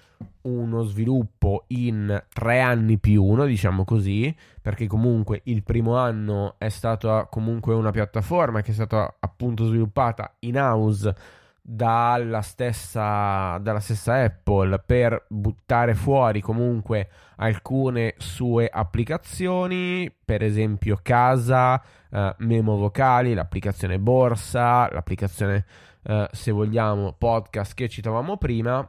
uno 0.42 0.82
sviluppo 0.84 1.64
in 1.68 2.24
tre 2.32 2.60
anni 2.60 2.98
più 2.98 3.24
uno, 3.24 3.44
diciamo 3.44 3.82
così, 3.82 4.32
perché 4.60 4.86
comunque 4.86 5.40
il 5.46 5.64
primo 5.64 5.96
anno 5.96 6.54
è 6.58 6.68
stata 6.68 7.26
comunque 7.28 7.74
una 7.74 7.90
piattaforma 7.90 8.60
che 8.60 8.70
è 8.70 8.74
stata 8.74 9.16
appunto 9.18 9.66
sviluppata 9.66 10.36
in 10.40 10.56
house 10.56 11.40
dalla 11.64 12.42
stessa, 12.42 13.56
dalla 13.58 13.78
stessa 13.78 14.22
Apple 14.24 14.80
per 14.80 15.26
buttare 15.28 15.94
fuori 15.94 16.40
comunque 16.40 17.08
alcune 17.36 18.14
sue 18.18 18.68
applicazioni, 18.68 20.12
per 20.24 20.42
esempio 20.42 20.98
Casa, 21.00 21.80
eh, 22.10 22.34
Memo 22.38 22.76
Vocali, 22.76 23.32
l'applicazione 23.32 24.00
Borsa, 24.00 24.92
l'applicazione 24.92 25.64
eh, 26.02 26.28
se 26.32 26.50
vogliamo 26.50 27.14
podcast 27.16 27.74
che 27.74 27.88
citavamo 27.88 28.36
prima, 28.36 28.88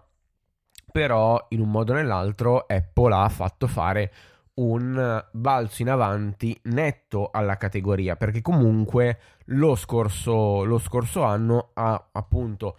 però 0.92 1.46
in 1.50 1.62
un 1.62 1.70
modo 1.70 1.94
o 1.94 1.96
nell'altro 1.96 2.66
Apple 2.68 3.14
ha 3.14 3.30
fatto 3.30 3.68
fare 3.68 4.12
un 4.56 5.26
balzo 5.32 5.82
in 5.82 5.90
avanti 5.90 6.58
netto 6.64 7.30
alla 7.32 7.58
categoria 7.58 8.16
perché 8.16 8.42
comunque 8.42 9.20
lo 9.46 9.76
scorso, 9.76 10.64
lo 10.64 10.78
scorso 10.78 11.24
anno 11.24 11.72
ha 11.74 12.10
appunto 12.12 12.78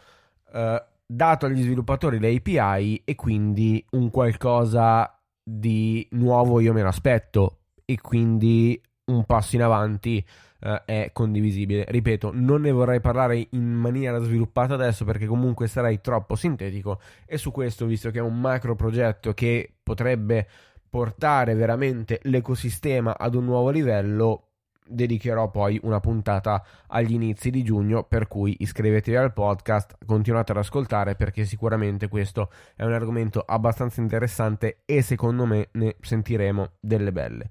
eh, 0.52 0.85
dato 1.07 1.47
agli 1.47 1.62
sviluppatori 1.62 2.19
le 2.19 2.35
API 2.37 3.02
e 3.04 3.14
quindi 3.14 3.85
un 3.90 4.11
qualcosa 4.11 5.19
di 5.43 6.07
nuovo 6.12 6.61
io 6.61 6.73
me 6.73 6.83
l'aspetto 6.83 7.59
e 7.85 8.00
quindi 8.00 8.81
un 9.07 9.25
passo 9.25 9.57
in 9.57 9.62
avanti 9.62 10.25
eh, 10.61 10.83
è 10.85 11.11
condivisibile. 11.12 11.85
Ripeto, 11.87 12.31
non 12.33 12.62
ne 12.62 12.73
vorrei 12.73 13.00
parlare 13.00 13.49
in 13.50 13.71
maniera 13.71 14.19
sviluppata 14.19 14.75
adesso 14.75 15.04
perché 15.04 15.26
comunque 15.26 15.66
sarei 15.66 16.00
troppo 16.00 16.37
sintetico 16.37 17.00
e 17.26 17.37
su 17.37 17.50
questo, 17.50 17.85
visto 17.85 18.11
che 18.11 18.19
è 18.19 18.23
un 18.23 18.40
macro 18.40 18.75
progetto 18.75 19.35
che 19.35 19.75
potrebbe 19.83 20.47
portare 20.95 21.55
veramente 21.55 22.21
l'ecosistema 22.23 23.19
ad 23.19 23.35
un 23.35 23.47
nuovo 23.47 23.71
livello, 23.71 24.51
dedicherò 24.87 25.51
poi 25.51 25.77
una 25.83 25.99
puntata 25.99 26.65
agli 26.87 27.15
inizi 27.15 27.51
di 27.51 27.65
giugno, 27.65 28.05
per 28.05 28.29
cui 28.29 28.55
iscrivetevi 28.61 29.17
al 29.17 29.33
podcast, 29.33 29.97
continuate 30.07 30.53
ad 30.53 30.59
ascoltare 30.59 31.17
perché 31.17 31.47
sicuramente 31.47 32.07
questo 32.07 32.49
è 32.77 32.85
un 32.85 32.93
argomento 32.93 33.43
abbastanza 33.45 34.01
interessante 34.01 34.83
e 34.85 35.03
secondo 35.03 35.47
me 35.47 35.71
ne 35.73 35.97
sentiremo 36.01 36.75
delle 36.79 37.11
belle. 37.11 37.51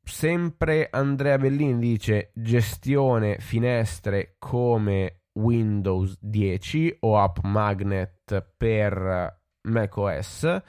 Sempre 0.00 0.86
Andrea 0.92 1.38
Bellini 1.38 1.76
dice 1.80 2.30
gestione 2.34 3.38
finestre 3.40 4.36
come 4.38 5.22
Windows 5.40 6.16
10 6.20 6.98
o 7.00 7.18
App 7.18 7.38
Magnet 7.42 8.46
per 8.56 9.40
macOS. 9.62 10.62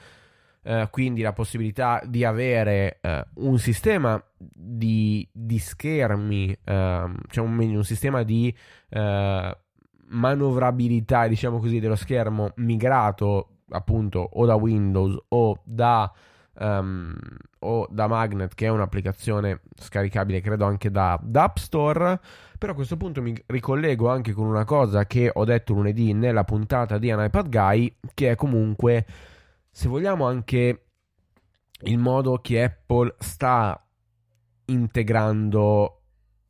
Uh, 0.64 0.88
quindi 0.90 1.22
la 1.22 1.32
possibilità 1.32 2.00
di 2.06 2.24
avere 2.24 3.00
uh, 3.02 3.48
un 3.48 3.58
sistema 3.58 4.22
di, 4.36 5.28
di 5.32 5.58
schermi, 5.58 6.50
uh, 6.50 7.12
cioè 7.28 7.44
un, 7.44 7.58
un, 7.58 7.84
sistema 7.84 8.22
di 8.22 8.54
eh, 8.90 9.58
manovrabilità, 10.06 11.26
diciamo 11.26 11.58
così, 11.58 11.80
dello 11.80 11.96
schermo 11.96 12.52
migrato 12.56 13.48
appunto 13.70 14.20
o 14.20 14.46
da 14.46 14.54
Windows 14.54 15.16
o 15.28 15.60
da 15.64 16.12
um, 16.58 17.16
o 17.60 17.86
da 17.90 18.06
Magnet, 18.06 18.54
che 18.54 18.66
è 18.66 18.68
un'applicazione 18.68 19.60
scaricabile, 19.76 20.40
credo 20.40 20.64
anche 20.64 20.90
da, 20.90 21.18
da 21.22 21.44
App 21.44 21.56
Store. 21.56 22.20
Però 22.58 22.72
a 22.72 22.74
questo 22.74 22.96
punto 22.96 23.22
mi 23.22 23.34
ricollego 23.46 24.08
anche 24.08 24.32
con 24.32 24.46
una 24.46 24.64
cosa 24.64 25.06
che 25.06 25.30
ho 25.32 25.44
detto 25.44 25.74
lunedì 25.74 26.12
nella 26.12 26.44
puntata 26.44 26.98
di 26.98 27.10
An 27.10 27.24
iPad 27.24 27.48
Guy, 27.48 27.96
che 28.14 28.30
è 28.30 28.34
comunque, 28.36 29.04
se 29.72 29.88
vogliamo, 29.88 30.26
anche 30.26 30.84
il 31.84 31.98
modo 31.98 32.38
che 32.38 32.62
Apple 32.62 33.14
sta 33.18 33.82
integrando 34.66 36.02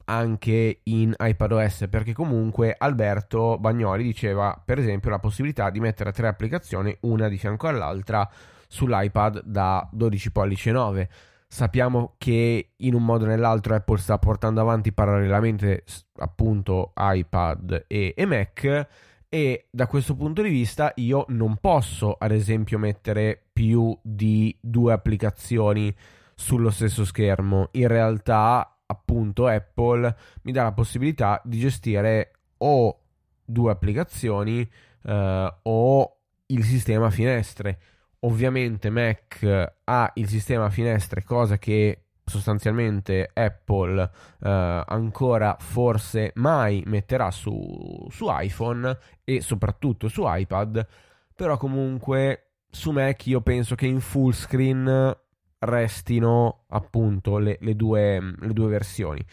anche 0.05 0.81
in 0.83 1.14
iPadOS 1.17 1.87
perché 1.88 2.12
comunque 2.12 2.75
Alberto 2.76 3.57
Bagnoli 3.59 4.02
diceva 4.02 4.61
per 4.62 4.79
esempio 4.79 5.11
la 5.11 5.21
possibilità 5.21 5.71
di 5.71 5.79
mettere 5.79 6.12
tre 6.12 6.26
applicazioni 6.26 6.95
una 7.02 7.29
di 7.29 7.38
fianco 7.38 7.69
all'altra 7.69 8.29
sull'iPad 8.67 9.45
da 9.45 9.88
12 9.91 10.33
pollici 10.33 10.71
9. 10.71 11.09
Sappiamo 11.47 12.14
che 12.19 12.73
in 12.76 12.95
un 12.95 13.05
modo 13.05 13.25
o 13.25 13.29
nell'altro 13.29 13.75
Apple 13.75 13.99
sta 13.99 14.19
portando 14.19 14.61
avanti 14.61 14.93
parallelamente 14.93 15.85
appunto 16.17 16.93
iPad 16.97 17.85
e, 17.87 18.14
e 18.17 18.26
Mac 18.26 18.88
e 19.35 19.69
da 19.71 19.87
questo 19.87 20.15
punto 20.15 20.43
di 20.43 20.51
vista 20.51 20.93
io 20.97 21.25
non 21.29 21.57
posso 21.57 22.17
ad 22.19 22.33
esempio 22.33 22.79
mettere 22.79 23.43
più 23.51 23.99
di 24.03 24.55
due 24.61 24.93
applicazioni 24.93 25.95
sullo 26.35 26.69
stesso 26.69 27.07
schermo. 27.07 27.69
In 27.73 27.89
realtà 27.89 28.79
appunto 28.85 29.47
Apple 29.47 30.15
mi 30.43 30.53
dà 30.53 30.65
la 30.65 30.73
possibilità 30.73 31.41
di 31.45 31.59
gestire 31.59 32.33
o 32.59 33.01
due 33.42 33.71
applicazioni 33.71 34.68
eh, 35.05 35.55
o 35.62 36.16
il 36.47 36.64
sistema 36.64 37.09
finestre 37.09 37.79
Ovviamente 38.25 38.88
Mac 38.88 39.73
ha 39.85 40.11
il 40.14 40.29
sistema 40.29 40.71
finestre, 40.71 41.25
cosa 41.25 41.59
che 41.59 42.05
sostanzialmente 42.24 43.30
Apple 43.32 44.11
eh, 44.42 44.85
ancora 44.87 45.56
forse 45.58 46.32
mai 46.37 46.82
metterà 46.87 47.30
su, 47.30 48.06
su 48.11 48.26
iPhone 48.28 48.96
e 49.24 49.40
soprattutto 49.40 50.08
su 50.08 50.22
iPad, 50.24 50.87
però 51.35 51.56
comunque 51.56 52.52
su 52.70 52.90
Mac 52.90 53.26
io 53.26 53.40
penso 53.40 53.74
che 53.74 53.87
in 53.87 54.00
full 54.00 54.32
screen 54.32 55.16
restino 55.58 56.64
appunto 56.68 57.38
le, 57.38 57.58
le, 57.61 57.76
due, 57.76 58.35
le 58.38 58.52
due, 58.52 58.68
versioni. 58.68 59.24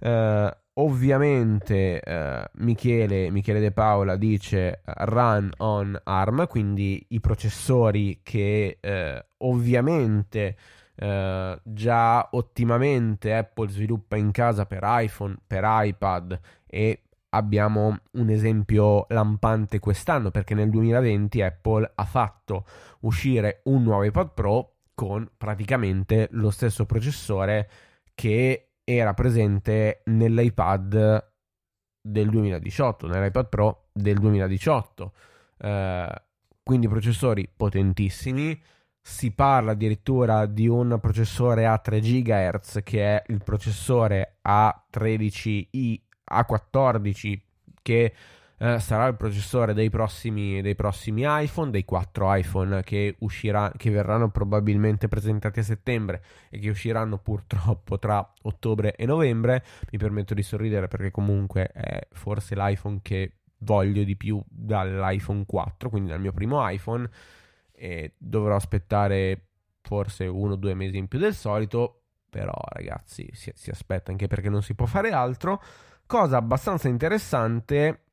Uh, 0.00 0.48
Ovviamente 0.76 2.00
eh, 2.00 2.48
Michele, 2.54 3.30
Michele, 3.30 3.60
De 3.60 3.72
Paola 3.72 4.16
dice 4.16 4.80
run 4.84 5.50
on 5.58 6.00
ARM, 6.02 6.46
quindi 6.46 7.04
i 7.10 7.20
processori 7.20 8.20
che 8.22 8.78
eh, 8.80 9.26
ovviamente 9.38 10.56
eh, 11.02 11.60
già 11.64 12.28
ottimamente 12.30 13.34
Apple 13.34 13.68
sviluppa 13.68 14.14
in 14.16 14.30
casa 14.30 14.66
per 14.66 14.82
iPhone, 14.84 15.34
per 15.44 15.64
iPad 15.66 16.38
e 16.64 17.02
abbiamo 17.30 17.98
un 18.12 18.28
esempio 18.28 19.06
lampante 19.08 19.80
quest'anno 19.80 20.30
perché 20.30 20.54
nel 20.54 20.70
2020 20.70 21.42
Apple 21.42 21.90
ha 21.92 22.04
fatto 22.04 22.64
uscire 23.00 23.62
un 23.64 23.82
nuovo 23.82 24.04
iPad 24.04 24.32
Pro 24.32 24.76
con 24.94 25.28
praticamente 25.36 26.28
lo 26.32 26.50
stesso 26.50 26.86
processore 26.86 27.68
che 28.14 28.74
era 28.84 29.12
presente 29.12 30.02
nell'iPad 30.04 31.30
del 32.00 32.30
2018, 32.30 33.08
nell'iPad 33.08 33.48
Pro 33.48 33.88
del 33.92 34.18
2018. 34.18 35.12
Eh, 35.58 36.22
quindi 36.62 36.86
processori 36.86 37.50
potentissimi. 37.54 38.60
Si 39.04 39.32
parla 39.32 39.72
addirittura 39.72 40.46
di 40.46 40.68
un 40.68 40.98
processore 41.00 41.66
a 41.66 41.76
3 41.76 41.98
GHz 41.98 42.80
che 42.84 43.16
è 43.16 43.22
il 43.26 43.42
processore 43.42 44.36
A13i 44.46 46.00
A14 46.30 47.40
che 47.82 48.14
eh, 48.62 48.78
sarà 48.78 49.08
il 49.08 49.16
processore 49.16 49.74
dei 49.74 49.90
prossimi, 49.90 50.62
dei 50.62 50.76
prossimi, 50.76 51.24
iPhone, 51.26 51.72
dei 51.72 51.84
4 51.84 52.34
iPhone 52.36 52.84
che, 52.84 53.16
uscirà, 53.18 53.72
che 53.76 53.90
verranno 53.90 54.30
probabilmente 54.30 55.08
presentati 55.08 55.58
a 55.58 55.64
settembre 55.64 56.22
e 56.48 56.60
che 56.60 56.70
usciranno 56.70 57.18
purtroppo 57.18 57.98
tra 57.98 58.24
ottobre 58.42 58.94
e 58.94 59.04
novembre. 59.04 59.64
Mi 59.90 59.98
permetto 59.98 60.32
di 60.32 60.44
sorridere 60.44 60.86
perché 60.86 61.10
comunque 61.10 61.66
è 61.72 62.06
forse 62.12 62.54
l'iPhone 62.54 63.00
che 63.02 63.38
voglio 63.58 64.04
di 64.04 64.14
più 64.14 64.40
dall'iPhone 64.48 65.44
4, 65.44 65.90
quindi 65.90 66.10
dal 66.10 66.20
mio 66.20 66.32
primo 66.32 66.64
iPhone 66.68 67.10
e 67.82 68.12
dovrò 68.16 68.54
aspettare 68.54 69.48
forse 69.80 70.26
uno 70.26 70.52
o 70.52 70.56
due 70.56 70.72
mesi 70.72 70.98
in 70.98 71.08
più 71.08 71.18
del 71.18 71.34
solito, 71.34 72.02
però 72.30 72.54
ragazzi 72.68 73.28
si, 73.32 73.50
si 73.56 73.70
aspetta 73.70 74.12
anche 74.12 74.28
perché 74.28 74.48
non 74.48 74.62
si 74.62 74.76
può 74.76 74.86
fare 74.86 75.10
altro. 75.10 75.60
Cosa 76.06 76.36
abbastanza 76.36 76.86
interessante 76.86 78.04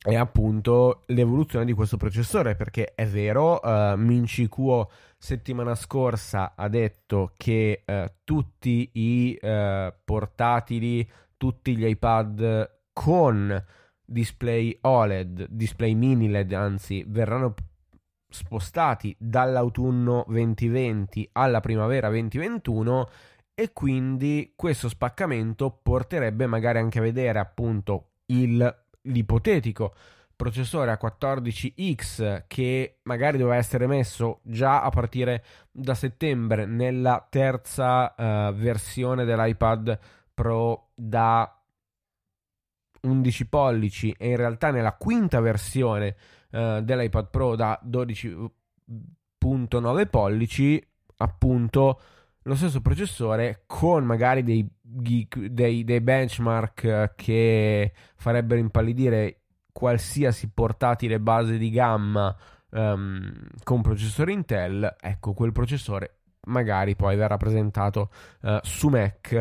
è 0.00 0.14
appunto 0.14 1.02
l'evoluzione 1.06 1.64
di 1.64 1.72
questo 1.72 1.96
processore 1.96 2.54
perché 2.54 2.94
è 2.94 3.04
vero 3.04 3.58
uh, 3.58 3.96
Minci 3.96 4.46
Kuo 4.46 4.88
settimana 5.18 5.74
scorsa 5.74 6.52
ha 6.54 6.68
detto 6.68 7.32
che 7.36 7.82
uh, 7.84 8.04
tutti 8.22 8.90
i 8.92 9.36
uh, 9.42 9.92
portatili 10.04 11.10
tutti 11.36 11.76
gli 11.76 11.84
iPad 11.86 12.82
con 12.92 13.64
display 14.04 14.76
OLED 14.82 15.46
display 15.48 15.94
mini 15.94 16.28
LED 16.28 16.52
anzi 16.52 17.02
verranno 17.08 17.54
spostati 18.34 19.14
dall'autunno 19.18 20.24
2020 20.26 21.30
alla 21.32 21.60
primavera 21.60 22.08
2021 22.08 23.08
e 23.54 23.72
quindi 23.72 24.52
questo 24.56 24.88
spaccamento 24.88 25.78
porterebbe 25.82 26.46
magari 26.46 26.78
anche 26.78 26.98
a 26.98 27.02
vedere 27.02 27.38
appunto 27.38 28.08
il 28.26 28.82
l'ipotetico 29.06 29.94
processore 30.34 30.92
A14X 30.92 32.44
che 32.48 32.98
magari 33.02 33.38
doveva 33.38 33.56
essere 33.56 33.86
messo 33.86 34.40
già 34.42 34.82
a 34.82 34.88
partire 34.90 35.44
da 35.70 35.94
settembre 35.94 36.66
nella 36.66 37.24
terza 37.28 38.14
uh, 38.16 38.52
versione 38.52 39.24
dell'iPad 39.24 39.98
Pro 40.34 40.90
da 40.94 41.56
11 43.02 43.46
pollici 43.48 44.14
e 44.18 44.30
in 44.30 44.36
realtà 44.36 44.70
nella 44.70 44.94
quinta 44.94 45.40
versione 45.40 46.16
uh, 46.54 46.80
dell'iPad 46.80 47.28
Pro 47.30 47.56
da 47.56 47.78
12.9 47.84 50.08
pollici, 50.08 50.82
appunto 51.16 52.00
lo 52.42 52.54
stesso 52.54 52.80
processore 52.80 53.64
con 53.66 54.04
magari 54.04 54.42
dei, 54.42 54.66
geek, 54.80 55.46
dei, 55.46 55.84
dei 55.84 56.00
benchmark 56.00 57.14
che 57.16 57.92
farebbero 58.16 58.60
impallidire 58.60 59.40
qualsiasi 59.72 60.50
portatile 60.50 61.20
base 61.20 61.58
di 61.58 61.70
gamma 61.70 62.34
um, 62.70 63.32
con 63.62 63.82
processore 63.82 64.32
Intel, 64.32 64.96
ecco 65.00 65.32
quel 65.32 65.52
processore 65.52 66.18
magari 66.46 66.94
poi 66.94 67.16
verrà 67.16 67.38
presentato 67.38 68.10
uh, 68.42 68.58
su 68.62 68.88
Mac 68.88 69.32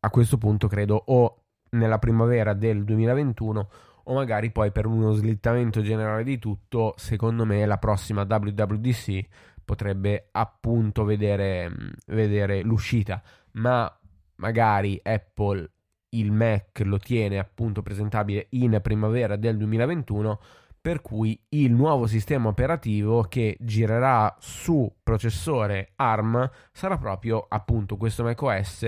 a 0.00 0.10
questo 0.10 0.38
punto 0.38 0.68
credo 0.68 1.02
o 1.06 1.42
nella 1.70 1.98
primavera 1.98 2.54
del 2.54 2.84
2021 2.84 3.68
o 4.08 4.14
magari 4.14 4.50
poi 4.50 4.70
per 4.72 4.86
uno 4.86 5.12
slittamento 5.12 5.80
generale 5.82 6.24
di 6.24 6.38
tutto 6.38 6.94
secondo 6.96 7.44
me 7.44 7.64
la 7.66 7.78
prossima 7.78 8.22
WWDC 8.28 9.26
potrebbe 9.64 10.28
appunto 10.32 11.04
vedere, 11.04 11.70
vedere 12.06 12.62
l'uscita 12.62 13.22
ma 13.52 13.90
magari 14.36 15.00
Apple 15.02 15.70
il 16.10 16.32
Mac 16.32 16.80
lo 16.84 16.98
tiene 16.98 17.38
appunto 17.38 17.82
presentabile 17.82 18.46
in 18.50 18.78
primavera 18.82 19.36
del 19.36 19.56
2021 19.58 20.40
per 20.80 21.02
cui 21.02 21.38
il 21.50 21.72
nuovo 21.72 22.06
sistema 22.06 22.48
operativo 22.48 23.24
che 23.24 23.56
girerà 23.60 24.34
su 24.38 24.90
processore 25.02 25.92
ARM 25.96 26.48
sarà 26.72 26.96
proprio 26.96 27.44
appunto 27.46 27.96
questo 27.96 28.22
macOS 28.22 28.86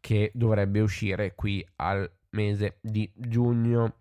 che 0.00 0.30
dovrebbe 0.34 0.80
uscire 0.80 1.34
qui 1.34 1.66
al 1.76 2.10
mese 2.30 2.78
di 2.80 3.10
giugno. 3.14 3.96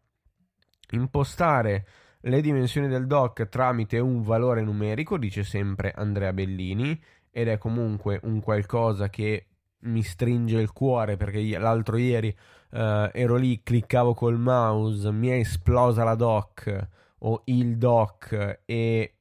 Impostare 0.92 1.86
le 2.22 2.42
dimensioni 2.42 2.88
del 2.88 3.08
dock 3.08 3.50
tramite 3.50 4.00
un 4.00 4.22
valore 4.22 4.62
numerico, 4.62 5.18
dice 5.18 5.44
sempre 5.44 5.92
Andrea 5.92 6.34
Bellini, 6.34 7.00
ed 7.32 7.48
è 7.48 7.58
comunque 7.58 8.20
un 8.24 8.40
qualcosa 8.42 9.10
che 9.10 9.48
mi 9.84 10.04
stringe 10.04 10.60
il 10.60 10.72
cuore 10.74 11.18
perché 11.18 11.58
l'altro 11.58 11.98
ieri 11.98 12.28
uh, 12.72 13.10
ero 13.12 13.36
lì, 13.36 13.62
cliccavo 13.64 14.14
col 14.14 14.38
mouse, 14.38 15.12
mi 15.12 15.30
è 15.30 15.36
esplosa 15.36 16.04
la 16.04 16.16
dock 16.16 16.88
o 17.20 17.42
il 17.46 17.78
dock 17.78 18.62
e 18.66 19.16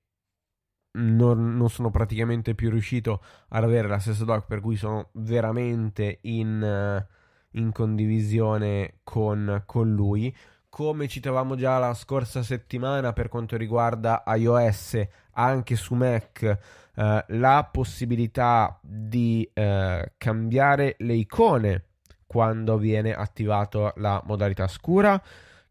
non, 0.93 1.57
non, 1.57 1.69
sono 1.71 1.91
praticamente 1.91 2.55
più 2.55 2.71
riuscito 2.71 3.23
ad 3.49 3.63
avere 3.63 3.89
la 3.89 3.99
stessa 3.99 4.25
dock 4.25 4.47
per 4.47 4.61
cui 4.61 4.77
sono 4.77 5.11
veramente 5.13 6.19
in, 6.23 7.07
in 7.53 7.73
condivisione 7.73 8.99
con, 9.05 9.63
con 9.67 9.93
lui 9.93 10.35
come 10.71 11.09
citavamo 11.09 11.57
già 11.57 11.79
la 11.79 11.93
scorsa 11.95 12.43
settimana 12.43 13.13
per 13.13 13.29
quanto 13.29 13.57
riguarda 13.57 14.23
iOS 14.27 14.99
anche 15.33 15.77
su 15.77 15.95
Mac 15.95 16.43
eh, 16.43 17.25
la 17.27 17.69
possibilità 17.71 18.79
di 18.83 19.49
eh, 19.53 20.13
cambiare 20.17 20.95
le 20.99 21.15
icone 21.15 21.85
quando 22.27 22.79
viene 22.79 23.13
attivato 23.13 23.93
la 23.97 24.23
modalità 24.25 24.69
scura 24.69 25.21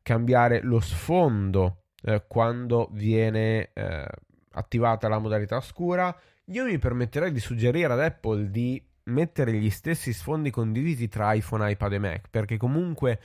cambiare 0.02 0.62
lo 0.62 0.80
sfondo 0.80 1.84
eh, 2.02 2.24
quando 2.28 2.90
viene 2.92 3.72
eh, 3.74 4.08
attivata 4.52 5.08
la 5.08 5.20
modalità 5.20 5.60
scura, 5.62 6.16
io 6.46 6.66
mi 6.66 6.78
permetterei 6.78 7.32
di 7.32 7.40
suggerire 7.40 7.92
ad 7.92 8.00
Apple 8.00 8.50
di 8.50 8.82
mettere 9.04 9.54
gli 9.54 9.70
stessi 9.70 10.14
sfondi 10.14 10.50
condivisi 10.50 11.08
tra 11.08 11.34
iPhone, 11.34 11.70
iPad 11.72 11.94
e 11.94 12.00
Mac, 12.00 12.28
perché 12.30 12.58
comunque 12.58 13.20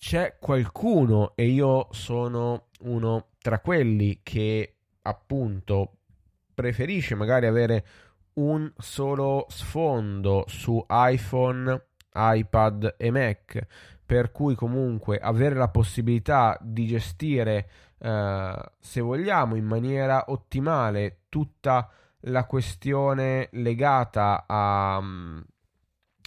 c'è 0.00 0.38
qualcuno 0.40 1.32
e 1.34 1.44
io 1.44 1.88
sono 1.90 2.68
uno 2.80 3.26
tra 3.38 3.60
quelli 3.60 4.20
che 4.22 4.76
appunto 5.02 5.98
preferisce 6.54 7.14
magari 7.14 7.44
avere 7.44 7.84
un 8.34 8.72
solo 8.78 9.44
sfondo 9.50 10.44
su 10.48 10.82
iPhone, 10.88 11.88
iPad 12.14 12.94
e 12.96 13.10
Mac, 13.10 13.66
per 14.06 14.32
cui 14.32 14.54
comunque 14.54 15.18
avere 15.18 15.54
la 15.54 15.68
possibilità 15.68 16.56
di 16.62 16.86
gestire 16.86 17.68
eh, 17.98 18.54
se 18.78 19.00
vogliamo, 19.02 19.54
in 19.54 19.66
maniera 19.66 20.24
ottimale 20.28 21.24
tutta 21.28 21.90
la 22.20 22.46
questione 22.46 23.50
legata 23.52 24.44
a 24.46 24.96
um, 24.96 25.44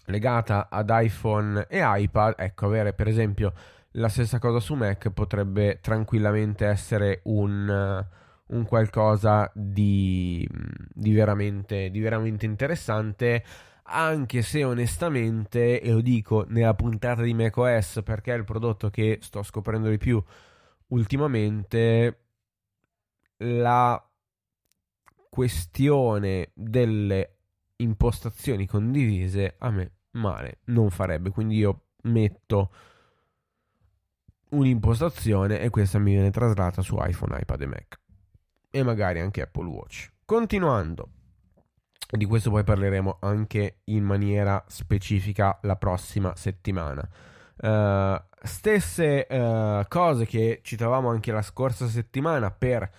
legata 0.05 0.67
ad 0.69 0.89
iPhone 0.91 1.67
e 1.69 1.79
iPad, 1.81 2.35
ecco, 2.37 2.65
avere 2.65 2.93
per 2.93 3.07
esempio 3.07 3.53
la 3.91 4.09
stessa 4.09 4.39
cosa 4.39 4.59
su 4.59 4.73
Mac 4.73 5.09
potrebbe 5.11 5.79
tranquillamente 5.81 6.65
essere 6.65 7.21
un, 7.23 8.05
un 8.47 8.65
qualcosa 8.65 9.51
di, 9.53 10.47
di, 10.93 11.13
veramente, 11.13 11.89
di 11.89 11.99
veramente 11.99 12.45
interessante 12.45 13.43
anche 13.85 14.41
se 14.41 14.63
onestamente, 14.63 15.81
e 15.81 15.91
lo 15.91 16.01
dico 16.01 16.45
nella 16.47 16.73
puntata 16.73 17.21
di 17.21 17.33
macOS 17.33 18.01
perché 18.03 18.33
è 18.33 18.37
il 18.37 18.45
prodotto 18.45 18.89
che 18.89 19.19
sto 19.21 19.43
scoprendo 19.43 19.89
di 19.89 19.97
più 19.97 20.23
ultimamente 20.87 22.19
la 23.37 24.01
questione 25.29 26.51
delle 26.53 27.32
impostazioni 27.83 28.65
condivise 28.65 29.55
a 29.59 29.69
me 29.69 29.91
male 30.11 30.59
non 30.65 30.89
farebbe. 30.89 31.29
Quindi 31.29 31.57
io 31.57 31.87
metto 32.03 32.71
un'impostazione 34.49 35.59
e 35.59 35.69
questa 35.69 35.99
mi 35.99 36.11
viene 36.11 36.31
traslata 36.31 36.81
su 36.81 36.97
iPhone, 36.99 37.39
iPad 37.39 37.61
e 37.61 37.65
Mac 37.65 37.99
e 38.69 38.83
magari 38.83 39.19
anche 39.19 39.41
Apple 39.41 39.67
Watch. 39.67 40.11
Continuando, 40.25 41.09
di 42.09 42.25
questo 42.25 42.49
poi 42.49 42.63
parleremo 42.63 43.17
anche 43.21 43.81
in 43.85 44.03
maniera 44.03 44.63
specifica 44.67 45.59
la 45.63 45.75
prossima 45.75 46.35
settimana. 46.35 47.07
Uh, 47.55 48.19
stesse 48.41 49.27
uh, 49.29 49.85
cose 49.87 50.25
che 50.25 50.61
citavamo 50.63 51.09
anche 51.09 51.31
la 51.31 51.43
scorsa 51.43 51.87
settimana 51.87 52.49
per 52.49 52.89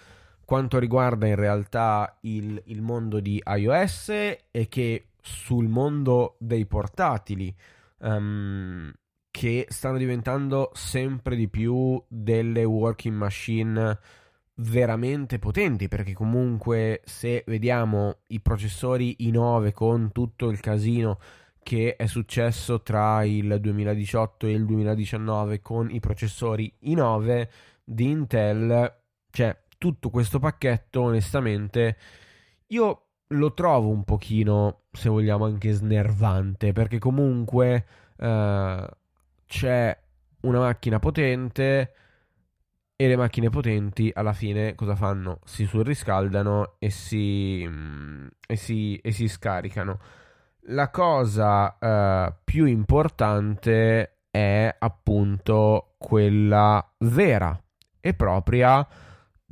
quanto 0.55 0.79
riguarda 0.79 1.27
in 1.27 1.35
realtà 1.35 2.17
il, 2.21 2.62
il 2.67 2.81
mondo 2.81 3.19
di 3.19 3.43
iOS 3.45 4.09
e 4.09 4.69
che 4.69 5.09
sul 5.21 5.67
mondo 5.67 6.37
dei 6.38 6.64
portatili 6.64 7.53
um, 8.03 8.93
che 9.33 9.67
stanno 9.69 9.99
diventando 9.99 10.71
sempre 10.73 11.35
di 11.35 11.49
più 11.49 12.01
delle 12.07 12.62
working 12.62 13.17
machine 13.17 13.99
veramente 14.59 15.40
potenti 15.40 15.88
perché 15.88 16.12
comunque 16.12 17.01
se 17.05 17.43
vediamo 17.49 18.19
i 18.29 18.40
processori 18.40 19.17
i9 19.23 19.73
con 19.73 20.12
tutto 20.12 20.51
il 20.51 20.61
casino 20.61 21.19
che 21.64 21.97
è 21.97 22.07
successo 22.07 22.81
tra 22.81 23.25
il 23.25 23.59
2018 23.61 24.47
e 24.47 24.53
il 24.53 24.64
2019 24.67 25.61
con 25.61 25.90
i 25.90 25.99
processori 25.99 26.73
i9 26.85 27.49
di 27.83 28.09
Intel, 28.09 28.99
cioè 29.33 29.63
tutto 29.85 30.09
questo 30.09 30.38
pacchetto 30.38 31.03
onestamente 31.03 31.99
io 32.68 33.01
lo 33.27 33.53
trovo 33.53 33.90
un 33.90 34.03
pochino, 34.03 34.85
se 34.92 35.11
vogliamo, 35.11 35.44
anche 35.44 35.73
snervante 35.73 36.73
perché 36.73 36.99
comunque 36.99 37.85
uh, 38.16 38.87
c'è 39.44 39.99
una 40.40 40.59
macchina 40.61 40.99
potente 40.99 41.92
e 42.97 43.09
le 43.09 43.16
macchine 43.16 43.51
potenti 43.51 44.11
alla 44.14 44.33
fine 44.33 44.75
cosa 44.75 44.97
fanno? 44.97 45.40
Si 45.44 45.66
surriscaldano 45.66 46.77
e 46.79 46.88
si, 46.88 47.62
mm, 47.68 48.27
e 48.47 48.57
si, 48.57 48.97
e 48.97 49.12
si 49.12 49.29
scaricano 49.29 50.01
la 50.68 50.88
cosa 50.88 51.77
uh, 51.79 52.35
più 52.42 52.64
importante 52.64 54.20
è 54.31 54.75
appunto 54.79 55.94
quella 55.99 56.83
vera 57.01 57.62
e 58.01 58.14
propria 58.14 58.87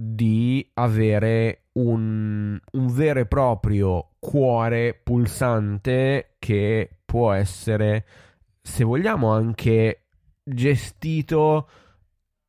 di 0.04 0.68
avere 0.74 1.66
un, 1.74 2.58
un 2.72 2.86
vero 2.92 3.20
e 3.20 3.26
proprio 3.26 4.14
cuore 4.18 4.98
pulsante 5.00 6.34
che 6.40 6.90
può 7.04 7.32
essere, 7.32 8.04
se 8.60 8.82
vogliamo, 8.82 9.30
anche 9.30 10.06
gestito 10.42 11.68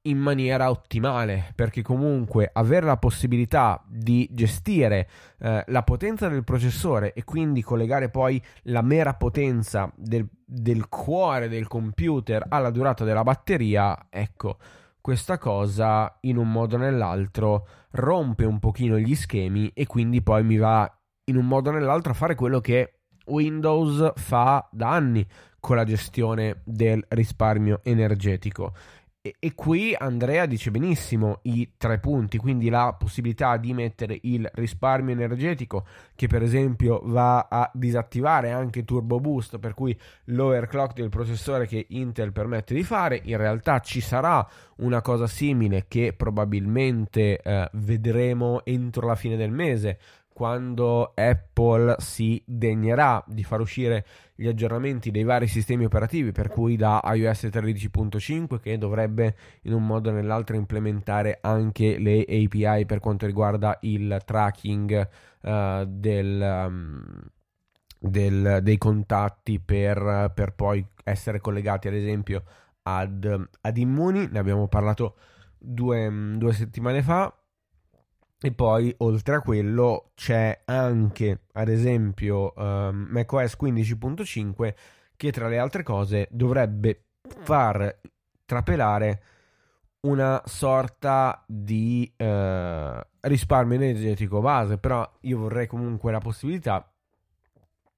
in 0.05 0.17
maniera 0.17 0.69
ottimale, 0.69 1.53
perché 1.55 1.83
comunque 1.83 2.49
avere 2.51 2.87
la 2.87 2.97
possibilità 2.97 3.81
di 3.87 4.27
gestire 4.31 5.07
eh, 5.39 5.63
la 5.67 5.83
potenza 5.83 6.27
del 6.27 6.43
processore 6.43 7.13
e 7.13 7.23
quindi 7.23 7.61
collegare 7.61 8.09
poi 8.09 8.41
la 8.63 8.81
mera 8.81 9.13
potenza 9.13 9.89
del, 9.95 10.27
del 10.43 10.89
cuore 10.89 11.47
del 11.47 11.67
computer 11.67 12.45
alla 12.49 12.71
durata 12.71 13.05
della 13.05 13.23
batteria, 13.23 14.07
ecco, 14.09 14.57
questa 15.03 15.37
cosa 15.37 16.17
in 16.21 16.37
un 16.37 16.49
modo 16.49 16.77
o 16.77 16.79
nell'altro 16.79 17.67
rompe 17.91 18.45
un 18.45 18.59
pochino 18.59 18.97
gli 18.97 19.15
schemi 19.15 19.69
e 19.73 19.85
quindi 19.85 20.21
poi 20.21 20.45
mi 20.45 20.55
va 20.55 20.89
in 21.25 21.35
un 21.35 21.45
modo 21.45 21.71
o 21.71 21.73
nell'altro 21.73 22.13
a 22.13 22.15
fare 22.15 22.35
quello 22.35 22.61
che 22.61 22.99
Windows 23.25 24.13
fa 24.15 24.65
da 24.71 24.91
anni 24.91 25.27
con 25.59 25.75
la 25.75 25.83
gestione 25.83 26.61
del 26.63 27.03
risparmio 27.09 27.81
energetico 27.83 28.71
E, 29.25 29.35
e, 29.39 29.53
qui 29.55 29.95
Andrea 29.97 30.45
dice 30.45 30.69
benissimo 30.69 31.39
i 31.43 31.75
tre 31.77 31.97
punti, 31.97 32.37
quindi 32.37 32.67
la 32.67 32.93
possibilità 32.99 33.55
di 33.55 33.71
mettere 33.71 34.19
il 34.23 34.45
risparmio 34.55 35.13
energetico 35.13 35.85
che 36.13 36.27
per 36.27 36.43
esempio 36.43 36.99
va 37.05 37.47
a 37.49 37.71
disattivare 37.73 38.51
anche 38.51 38.83
Turbo 38.83 39.21
Boost, 39.21 39.59
per 39.59 39.75
cui 39.75 39.97
l'overclock 40.25 40.95
del 40.95 41.07
processore 41.07 41.67
che 41.67 41.85
Intel 41.91 42.33
permette 42.33 42.73
di 42.73 42.83
fare, 42.83 43.21
in 43.23 43.37
realtà 43.37 43.79
ci 43.79 44.01
sarà 44.01 44.45
una 44.79 44.99
cosa 44.99 45.25
simile 45.25 45.85
che 45.87 46.11
probabilmente 46.11 47.39
eh, 47.39 47.69
vedremo 47.75 48.65
entro 48.65 49.07
la 49.07 49.15
fine 49.15 49.37
del 49.37 49.51
mese 49.51 49.99
quando 50.33 51.13
Apple 51.15 51.95
si 51.99 52.41
degnerà 52.45 53.23
di 53.27 53.43
far 53.43 53.61
uscire 53.61 54.05
gli 54.35 54.47
aggiornamenti 54.47 55.11
dei 55.11 55.23
vari 55.23 55.47
sistemi 55.47 55.85
operativi, 55.85 56.31
per 56.31 56.49
cui 56.49 56.75
da 56.75 57.01
iOS 57.03 57.45
13.5 57.45 58.59
che 58.59 58.77
dovrebbe 58.77 59.35
in 59.63 59.73
un 59.73 59.85
modo 59.85 60.09
o 60.09 60.13
nell'altro 60.13 60.55
implementare 60.55 61.37
anche 61.41 61.97
le 61.99 62.21
API 62.21 62.85
per 62.85 62.99
quanto 62.99 63.25
riguarda 63.25 63.77
il 63.81 64.21
tracking 64.25 65.07
uh, 65.41 65.85
del, 65.85 66.65
um, 66.67 67.03
del, 67.99 68.59
dei 68.61 68.77
contatti 68.77 69.59
per, 69.59 70.31
per, 70.33 70.53
poi 70.53 70.85
essere 71.03 71.39
collegati 71.39 71.87
ad 71.87 71.93
esempio 71.93 72.43
ad, 72.83 73.47
ad 73.61 73.77
Immuni, 73.77 74.27
ne 74.31 74.39
abbiamo 74.39 74.67
parlato 74.67 75.15
due, 75.57 76.11
due 76.37 76.53
settimane 76.53 77.01
fa 77.01 77.33
e 78.45 78.51
poi, 78.51 78.93
oltre 78.97 79.35
a 79.35 79.39
quello, 79.39 80.11
c'è 80.15 80.63
anche, 80.65 81.43
ad 81.53 81.69
esempio, 81.69 82.51
um, 82.57 83.07
macOS 83.09 83.55
15.5 83.57 84.73
che, 85.15 85.31
tra 85.31 85.47
le 85.47 85.57
altre 85.57 85.81
cose, 85.81 86.27
dovrebbe 86.29 87.05
far 87.21 88.01
trapelare 88.43 89.23
una 90.01 90.41
sorta 90.43 91.41
di 91.47 92.13
uh, 92.17 92.99
risparmio 93.21 93.77
energetico 93.77 94.41
base, 94.41 94.77
però 94.77 95.09
io 95.21 95.37
vorrei 95.37 95.65
comunque 95.65 96.11
la 96.11 96.19
possibilità 96.19 96.85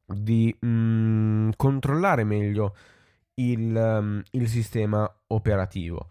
di 0.06 0.56
mm, 0.64 1.50
controllare 1.58 2.24
meglio 2.24 2.76
il, 3.34 3.76
um, 3.76 4.22
il, 4.30 4.48
sistema 4.48 5.12
operativo. 5.26 6.08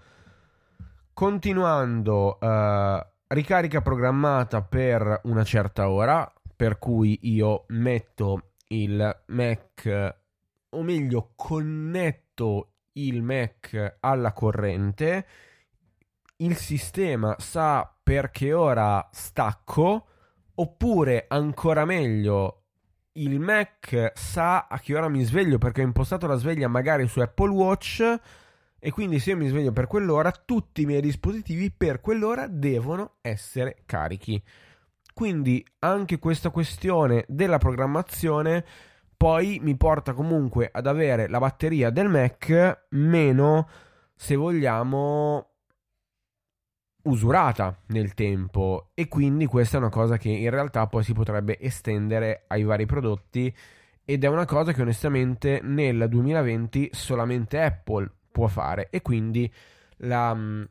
Continuando... 1.12 2.36
Uh, 2.40 3.12
ricarica 3.34 3.82
programmata 3.82 4.62
per 4.62 5.20
una 5.24 5.44
certa 5.44 5.90
ora, 5.90 6.32
per 6.56 6.78
cui 6.78 7.18
io 7.22 7.64
metto 7.68 8.52
il 8.68 9.22
Mac, 9.26 10.16
o 10.70 10.82
meglio, 10.82 11.32
connetto 11.34 12.70
il 12.92 13.22
Mac 13.22 13.96
alla 14.00 14.32
corrente, 14.32 15.26
il 16.36 16.56
sistema 16.56 17.34
sa 17.38 17.92
per 18.02 18.30
che 18.30 18.52
ora 18.52 19.06
stacco, 19.12 20.06
oppure 20.54 21.26
ancora 21.28 21.84
meglio, 21.84 22.62
il 23.14 23.38
Mac 23.40 24.12
sa 24.14 24.66
a 24.68 24.78
che 24.78 24.96
ora 24.96 25.08
mi 25.08 25.22
sveglio 25.24 25.58
perché 25.58 25.82
ho 25.82 25.84
impostato 25.84 26.26
la 26.26 26.36
sveglia 26.36 26.68
magari 26.68 27.06
su 27.06 27.20
Apple 27.20 27.50
Watch 27.50 28.20
e 28.84 28.90
quindi 28.90 29.18
se 29.18 29.30
io 29.30 29.38
mi 29.38 29.46
sveglio 29.46 29.72
per 29.72 29.86
quell'ora, 29.86 30.30
tutti 30.30 30.82
i 30.82 30.84
miei 30.84 31.00
dispositivi 31.00 31.70
per 31.70 32.02
quell'ora 32.02 32.46
devono 32.48 33.14
essere 33.22 33.78
carichi. 33.86 34.42
Quindi 35.14 35.66
anche 35.78 36.18
questa 36.18 36.50
questione 36.50 37.24
della 37.26 37.56
programmazione 37.56 38.62
poi 39.16 39.58
mi 39.62 39.74
porta 39.78 40.12
comunque 40.12 40.68
ad 40.70 40.86
avere 40.86 41.28
la 41.28 41.38
batteria 41.38 41.88
del 41.88 42.10
Mac 42.10 42.88
meno, 42.90 43.68
se 44.14 44.36
vogliamo, 44.36 45.48
usurata 47.04 47.80
nel 47.86 48.12
tempo 48.12 48.90
e 48.92 49.08
quindi 49.08 49.46
questa 49.46 49.78
è 49.78 49.80
una 49.80 49.88
cosa 49.88 50.18
che 50.18 50.28
in 50.28 50.50
realtà 50.50 50.86
poi 50.88 51.02
si 51.02 51.14
potrebbe 51.14 51.58
estendere 51.58 52.44
ai 52.48 52.64
vari 52.64 52.84
prodotti 52.84 53.54
ed 54.04 54.24
è 54.24 54.26
una 54.26 54.44
cosa 54.44 54.74
che 54.74 54.82
onestamente 54.82 55.60
nel 55.62 56.06
2020 56.06 56.90
solamente 56.92 57.62
Apple 57.62 58.10
può 58.34 58.48
fare 58.48 58.88
e 58.90 59.00
quindi 59.00 59.50
la, 59.98 60.34
mm, 60.34 60.62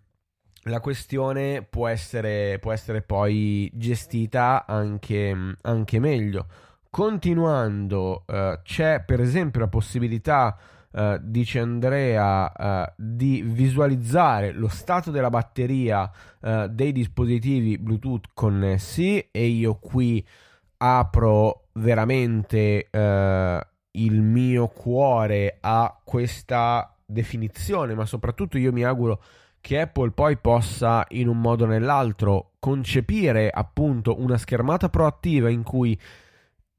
la 0.63 0.82
questione 0.82 1.63
può 1.63 1.88
essere, 1.88 2.60
può 2.60 2.73
essere, 2.73 3.02
poi 3.02 3.71
gestita 3.73 4.65
anche, 4.67 5.34
mm, 5.34 5.52
anche 5.62 5.99
meglio. 5.99 6.47
Continuando, 6.89 8.26
uh, 8.28 8.62
c'è 8.62 9.02
per 9.02 9.21
esempio 9.21 9.62
la 9.62 9.69
possibilità, 9.69 10.58
uh, 10.91 11.17
dice 11.21 11.60
Andrea, 11.60 12.52
uh, 12.56 12.91
di 12.97 13.41
visualizzare 13.41 14.52
lo 14.52 14.67
stato 14.67 15.10
della 15.10 15.30
batteria 15.30 16.12
dei 16.69 16.91
dispositivi 16.91 17.78
Bluetooth 17.78 18.26
connessi 18.34 19.30
e 19.32 19.45
io 19.45 19.76
qui 19.76 20.28
apro 20.76 21.69
veramente 21.76 22.89
il 23.91 24.21
mio 24.21 24.67
cuore 24.67 25.60
a 25.62 25.97
questa 26.04 26.92
definizione, 27.05 27.93
ma 27.95 28.05
soprattutto 28.05 28.57
io 28.57 28.71
mi 28.71 28.83
auguro 28.83 29.21
che 29.61 29.79
Apple 29.79 30.11
poi 30.11 30.37
possa 30.37 31.05
in 31.09 31.29
un 31.29 31.39
modo 31.39 31.63
o 31.63 31.67
nell'altro 31.67 32.51
concepire 32.59 33.49
appunto 33.49 34.19
una 34.19 34.37
schermata 34.37 34.89
proattiva 34.89 35.49
in 35.49 35.63
cui 35.63 35.97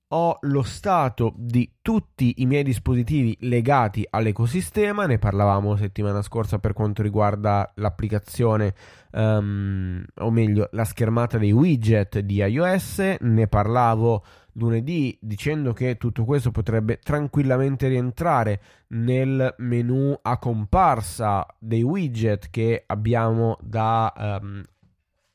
ho 0.09 0.39
lo 0.43 0.63
stato 0.63 1.33
di 1.37 1.77
tutti 1.83 2.35
i 2.37 2.47
miei 2.47 2.63
dispositivi 2.63 3.37
legati 3.41 4.07
all'ecosistema, 4.09 5.07
ne 5.07 5.19
parlavamo 5.19 5.77
settimana 5.77 6.23
scorsa 6.23 6.59
per 6.59 6.73
quanto 6.73 7.03
riguarda 7.03 7.73
l'applicazione, 7.77 8.75
um, 9.13 10.05
o 10.17 10.31
meglio 10.31 10.69
la 10.73 10.85
schermata 10.85 11.39
dei 11.39 11.53
widget 11.53 12.21
di 12.21 12.37
iOS, 12.37 13.17
ne 13.21 13.49
parlavo 13.49 14.25
lunedì 14.55 15.17
dicendo 15.21 15.73
che 15.73 15.97
tutto 15.97 16.25
questo 16.25 16.51
potrebbe 16.51 16.99
tranquillamente 16.99 17.89
rientrare 17.89 18.61
nel 18.89 19.55
menu 19.59 20.19
a 20.21 20.39
comparsa 20.39 21.47
dei 21.59 21.83
widget 21.83 22.51
che 22.51 22.85
abbiamo 22.87 23.57
da, 23.61 24.41
um, 24.41 24.63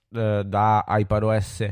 da 0.10 0.86
iPadOS 0.88 1.68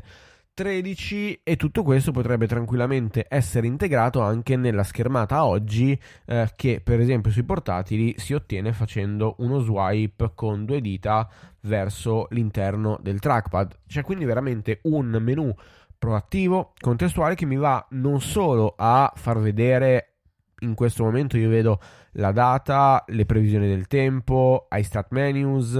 13 0.58 1.42
e 1.44 1.56
tutto 1.56 1.84
questo 1.84 2.12
potrebbe 2.12 2.48
tranquillamente 2.48 3.28
essere 3.30 3.68
integrato 3.68 4.22
anche 4.22 4.56
nella 4.56 4.82
schermata 4.82 5.46
oggi 5.46 5.96
eh, 6.26 6.52
che 6.56 6.82
per 6.84 7.00
esempio 7.00 7.30
sui 7.30 7.44
portatili 7.44 8.16
si 8.18 8.34
ottiene 8.34 8.74
facendo 8.74 9.36
uno 9.38 9.60
swipe 9.60 10.32
con 10.34 10.66
due 10.66 10.82
dita 10.82 11.30
verso 11.62 12.26
l'interno 12.32 12.98
del 13.04 13.20
trackpad. 13.20 13.82
C'è 13.86 14.02
quindi 14.02 14.26
veramente 14.26 14.80
un 14.86 15.16
menu 15.22 15.54
proattivo, 15.98 16.74
contestuale 16.80 17.36
che 17.36 17.46
mi 17.46 17.56
va 17.58 17.86
non 17.92 18.22
solo 18.22 18.74
a 18.78 19.12
far 19.16 19.40
vedere 19.40 20.14
in 20.60 20.74
questo 20.74 21.04
momento 21.04 21.38
io 21.38 21.50
vedo 21.50 21.80
la 22.14 22.32
data, 22.32 23.04
le 23.08 23.26
previsioni 23.26 23.68
del 23.68 23.88
tempo, 23.88 24.68
i 24.72 24.84
stat 24.84 25.08
menus, 25.12 25.76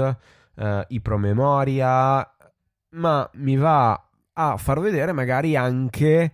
eh, 0.56 0.86
i 0.90 1.02
promemoria, 1.02 2.32
ma 2.90 3.30
mi 3.36 3.56
va 3.56 4.10
a 4.34 4.58
far 4.58 4.80
vedere 4.80 5.14
magari 5.14 5.56
anche 5.56 6.32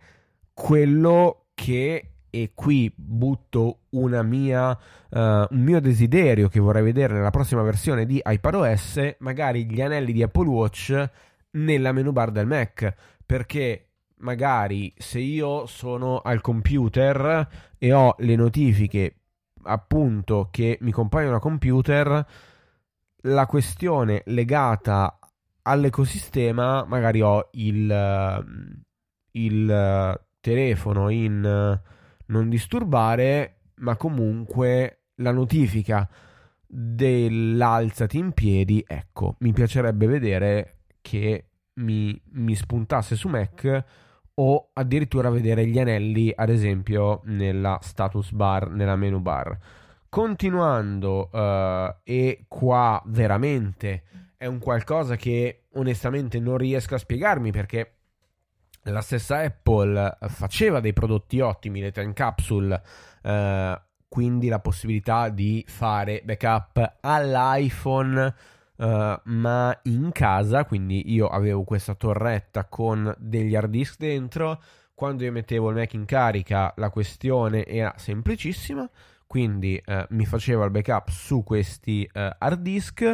quello 0.53 1.45
che 1.53 2.13
e 2.35 2.51
qui 2.55 2.91
butto 2.95 3.81
mia, 3.91 4.71
uh, 4.71 5.19
un 5.19 5.47
mio 5.51 5.79
desiderio 5.79 6.47
che 6.47 6.59
vorrei 6.59 6.81
vedere 6.81 7.13
nella 7.13 7.29
prossima 7.29 7.61
versione 7.61 8.07
di 8.07 8.19
iPadOS, 8.25 9.17
magari 9.19 9.67
gli 9.69 9.79
anelli 9.81 10.11
di 10.11 10.23
Apple 10.23 10.47
Watch 10.47 11.09
nella 11.51 11.91
menu 11.91 12.11
bar 12.11 12.31
del 12.31 12.47
Mac 12.47 12.91
perché 13.25 13.89
magari 14.17 14.93
se 14.97 15.19
io 15.19 15.65
sono 15.65 16.19
al 16.19 16.41
computer 16.41 17.47
e 17.77 17.93
ho 17.93 18.15
le 18.19 18.35
notifiche 18.35 19.15
appunto 19.63 20.49
che 20.51 20.77
mi 20.81 20.91
compaiono 20.91 21.37
a 21.37 21.39
computer, 21.39 22.25
la 23.21 23.45
questione 23.45 24.23
legata 24.25 25.17
all'ecosistema, 25.63 26.83
magari 26.85 27.21
ho 27.21 27.49
il, 27.53 28.45
il 29.31 30.21
telefono 30.39 31.09
in 31.09 31.81
non 32.25 32.49
disturbare, 32.49 33.59
ma 33.75 33.95
comunque 33.95 35.03
la 35.15 35.31
notifica 35.31 36.09
dell'alzati 36.65 38.17
in 38.17 38.33
piedi, 38.33 38.83
ecco, 38.85 39.35
mi 39.39 39.53
piacerebbe 39.53 40.07
vedere 40.07 40.77
che 41.01 41.45
mi, 41.75 42.19
mi 42.31 42.55
spuntasse 42.55 43.15
su 43.15 43.27
Mac 43.27 43.85
o 44.35 44.69
addirittura 44.73 45.29
vedere 45.29 45.65
gli 45.67 45.79
anelli, 45.79 46.31
ad 46.35 46.49
esempio, 46.49 47.21
nella 47.25 47.77
status 47.81 48.31
bar, 48.31 48.69
nella 48.69 48.95
menu 48.95 49.19
bar. 49.19 49.57
Continuando, 50.09 51.29
uh, 51.31 51.95
e 52.03 52.45
qua 52.47 53.01
veramente 53.05 54.03
è 54.37 54.45
un 54.45 54.59
qualcosa 54.59 55.15
che 55.15 55.63
onestamente 55.73 56.39
non 56.39 56.57
riesco 56.57 56.95
a 56.95 56.99
spiegarmi 56.99 57.51
perché 57.51 57.95
la 58.83 59.01
stessa 59.01 59.39
Apple 59.39 60.17
faceva 60.27 60.79
dei 60.79 60.93
prodotti 60.93 61.39
ottimi, 61.39 61.79
le 61.79 61.91
time 61.91 62.13
capsule, 62.13 62.81
uh, 63.23 63.81
quindi 64.07 64.49
la 64.49 64.59
possibilità 64.59 65.29
di 65.29 65.63
fare 65.67 66.21
backup 66.23 66.97
all'iPhone 67.01 68.35
uh, 68.77 69.19
ma 69.23 69.79
in 69.83 70.11
casa, 70.11 70.65
quindi 70.65 71.13
io 71.13 71.27
avevo 71.27 71.63
questa 71.63 71.95
torretta 71.95 72.65
con 72.65 73.13
degli 73.17 73.55
hard 73.55 73.69
disk 73.69 73.97
dentro, 73.97 74.61
quando 74.93 75.23
io 75.23 75.31
mettevo 75.31 75.69
il 75.69 75.75
Mac 75.75 75.93
in 75.93 76.05
carica 76.05 76.73
la 76.77 76.89
questione 76.89 77.65
era 77.65 77.93
semplicissima, 77.97 78.89
quindi 79.25 79.81
uh, 79.85 80.05
mi 80.09 80.25
facevo 80.25 80.63
il 80.63 80.71
backup 80.71 81.09
su 81.09 81.43
questi 81.43 82.07
uh, 82.13 82.29
hard 82.37 82.61
disk 82.61 83.13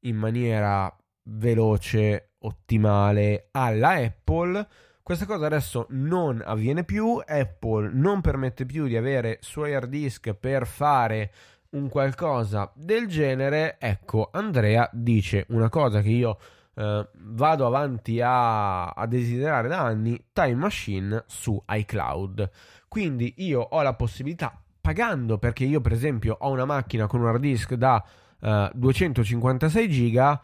in 0.00 0.16
maniera 0.16 0.94
veloce, 1.24 2.32
ottimale 2.40 3.48
alla 3.52 3.90
Apple. 3.90 4.66
Questa 5.02 5.26
cosa 5.26 5.46
adesso 5.46 5.86
non 5.90 6.42
avviene 6.44 6.84
più, 6.84 7.20
Apple 7.24 7.90
non 7.92 8.20
permette 8.20 8.66
più 8.66 8.86
di 8.86 8.96
avere 8.96 9.38
suoi 9.40 9.74
hard 9.74 9.88
disk 9.88 10.32
per 10.32 10.66
fare 10.66 11.32
un 11.72 11.88
qualcosa 11.88 12.70
del 12.74 13.06
genere, 13.06 13.76
ecco, 13.78 14.28
Andrea 14.32 14.88
dice 14.92 15.46
una 15.48 15.68
cosa 15.68 16.00
che 16.00 16.10
io 16.10 16.38
eh, 16.74 17.08
vado 17.12 17.66
avanti 17.66 18.20
a, 18.20 18.90
a, 18.90 19.06
desiderare 19.06 19.68
da 19.68 19.80
anni, 19.80 20.22
Time 20.32 20.54
Machine 20.54 21.24
su 21.26 21.62
iCloud. 21.66 22.50
Quindi 22.88 23.34
io 23.38 23.60
ho 23.60 23.82
la 23.82 23.94
possibilità, 23.94 24.60
pagando, 24.80 25.38
perché 25.38 25.64
io 25.64 25.80
per 25.80 25.92
esempio 25.92 26.36
ho 26.40 26.50
una 26.50 26.64
macchina 26.64 27.06
con 27.06 27.20
un 27.20 27.28
hard 27.28 27.40
disk 27.40 27.74
da 27.74 28.04
eh, 28.40 28.70
256 28.74 29.88
giga, 29.88 30.42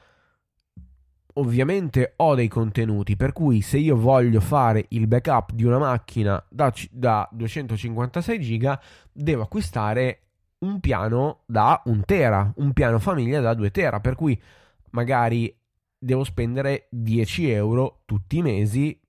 ovviamente 1.34 2.14
ho 2.16 2.34
dei 2.34 2.48
contenuti, 2.48 3.16
per 3.16 3.32
cui 3.32 3.60
se 3.60 3.76
io 3.76 3.96
voglio 3.96 4.40
fare 4.40 4.86
il 4.90 5.06
backup 5.06 5.52
di 5.52 5.64
una 5.64 5.78
macchina 5.78 6.42
da, 6.48 6.72
da 6.90 7.28
256 7.30 8.40
giga, 8.40 8.80
devo 9.12 9.42
acquistare 9.42 10.22
un 10.60 10.80
piano 10.80 11.42
da 11.46 11.82
un 11.86 12.04
tera, 12.04 12.52
un 12.56 12.72
piano 12.72 12.98
famiglia 12.98 13.40
da 13.40 13.54
2 13.54 13.70
tera, 13.70 14.00
per 14.00 14.14
cui 14.14 14.40
magari 14.90 15.54
devo 15.98 16.24
spendere 16.24 16.86
10 16.90 17.50
euro 17.50 18.02
tutti 18.04 18.38
i 18.38 18.42
mesi, 18.42 19.00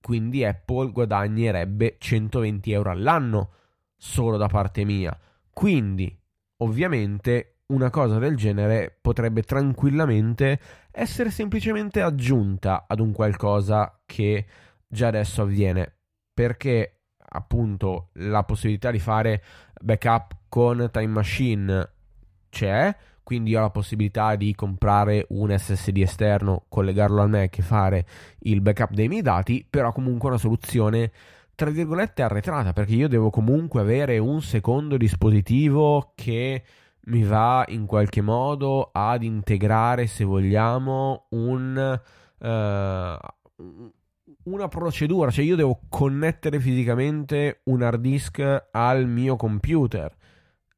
quindi 0.00 0.44
Apple 0.44 0.90
guadagnerebbe 0.90 1.96
120 1.98 2.72
euro 2.72 2.90
all'anno 2.90 3.50
solo 3.96 4.36
da 4.36 4.48
parte 4.48 4.84
mia. 4.84 5.16
Quindi, 5.52 6.18
ovviamente, 6.58 7.58
una 7.66 7.90
cosa 7.90 8.18
del 8.18 8.36
genere 8.36 8.96
potrebbe 9.00 9.42
tranquillamente 9.42 10.60
essere 10.90 11.30
semplicemente 11.30 12.02
aggiunta 12.02 12.84
ad 12.86 13.00
un 13.00 13.12
qualcosa 13.12 14.00
che 14.04 14.46
già 14.86 15.06
adesso 15.06 15.42
avviene, 15.42 15.94
perché 16.34 16.96
appunto 17.34 18.10
la 18.14 18.44
possibilità 18.44 18.90
di 18.90 18.98
fare 18.98 19.42
backup 19.82 20.36
con 20.48 20.88
Time 20.90 21.06
Machine 21.06 21.90
c'è, 22.48 22.94
quindi 23.22 23.54
ho 23.54 23.60
la 23.60 23.70
possibilità 23.70 24.34
di 24.36 24.54
comprare 24.54 25.26
un 25.30 25.56
SSD 25.56 25.98
esterno, 25.98 26.64
collegarlo 26.68 27.22
al 27.22 27.30
Mac 27.30 27.58
e 27.58 27.62
fare 27.62 28.06
il 28.40 28.60
backup 28.60 28.92
dei 28.92 29.08
miei 29.08 29.22
dati, 29.22 29.66
però 29.68 29.92
comunque 29.92 30.28
una 30.28 30.38
soluzione 30.38 31.10
tra 31.54 31.70
virgolette 31.70 32.22
arretrata, 32.22 32.72
perché 32.72 32.94
io 32.94 33.08
devo 33.08 33.30
comunque 33.30 33.80
avere 33.80 34.18
un 34.18 34.40
secondo 34.42 34.96
dispositivo 34.96 36.12
che 36.14 36.62
mi 37.04 37.22
va 37.22 37.64
in 37.68 37.86
qualche 37.86 38.20
modo 38.20 38.90
ad 38.92 39.22
integrare, 39.22 40.06
se 40.06 40.24
vogliamo, 40.24 41.26
un, 41.30 42.00
uh, 42.38 42.46
una 44.44 44.68
procedura, 44.68 45.30
cioè 45.30 45.44
io 45.44 45.56
devo 45.56 45.80
connettere 45.88 46.58
fisicamente 46.60 47.60
un 47.64 47.82
hard 47.82 48.00
disk 48.00 48.66
al 48.70 49.06
mio 49.06 49.36
computer. 49.36 50.14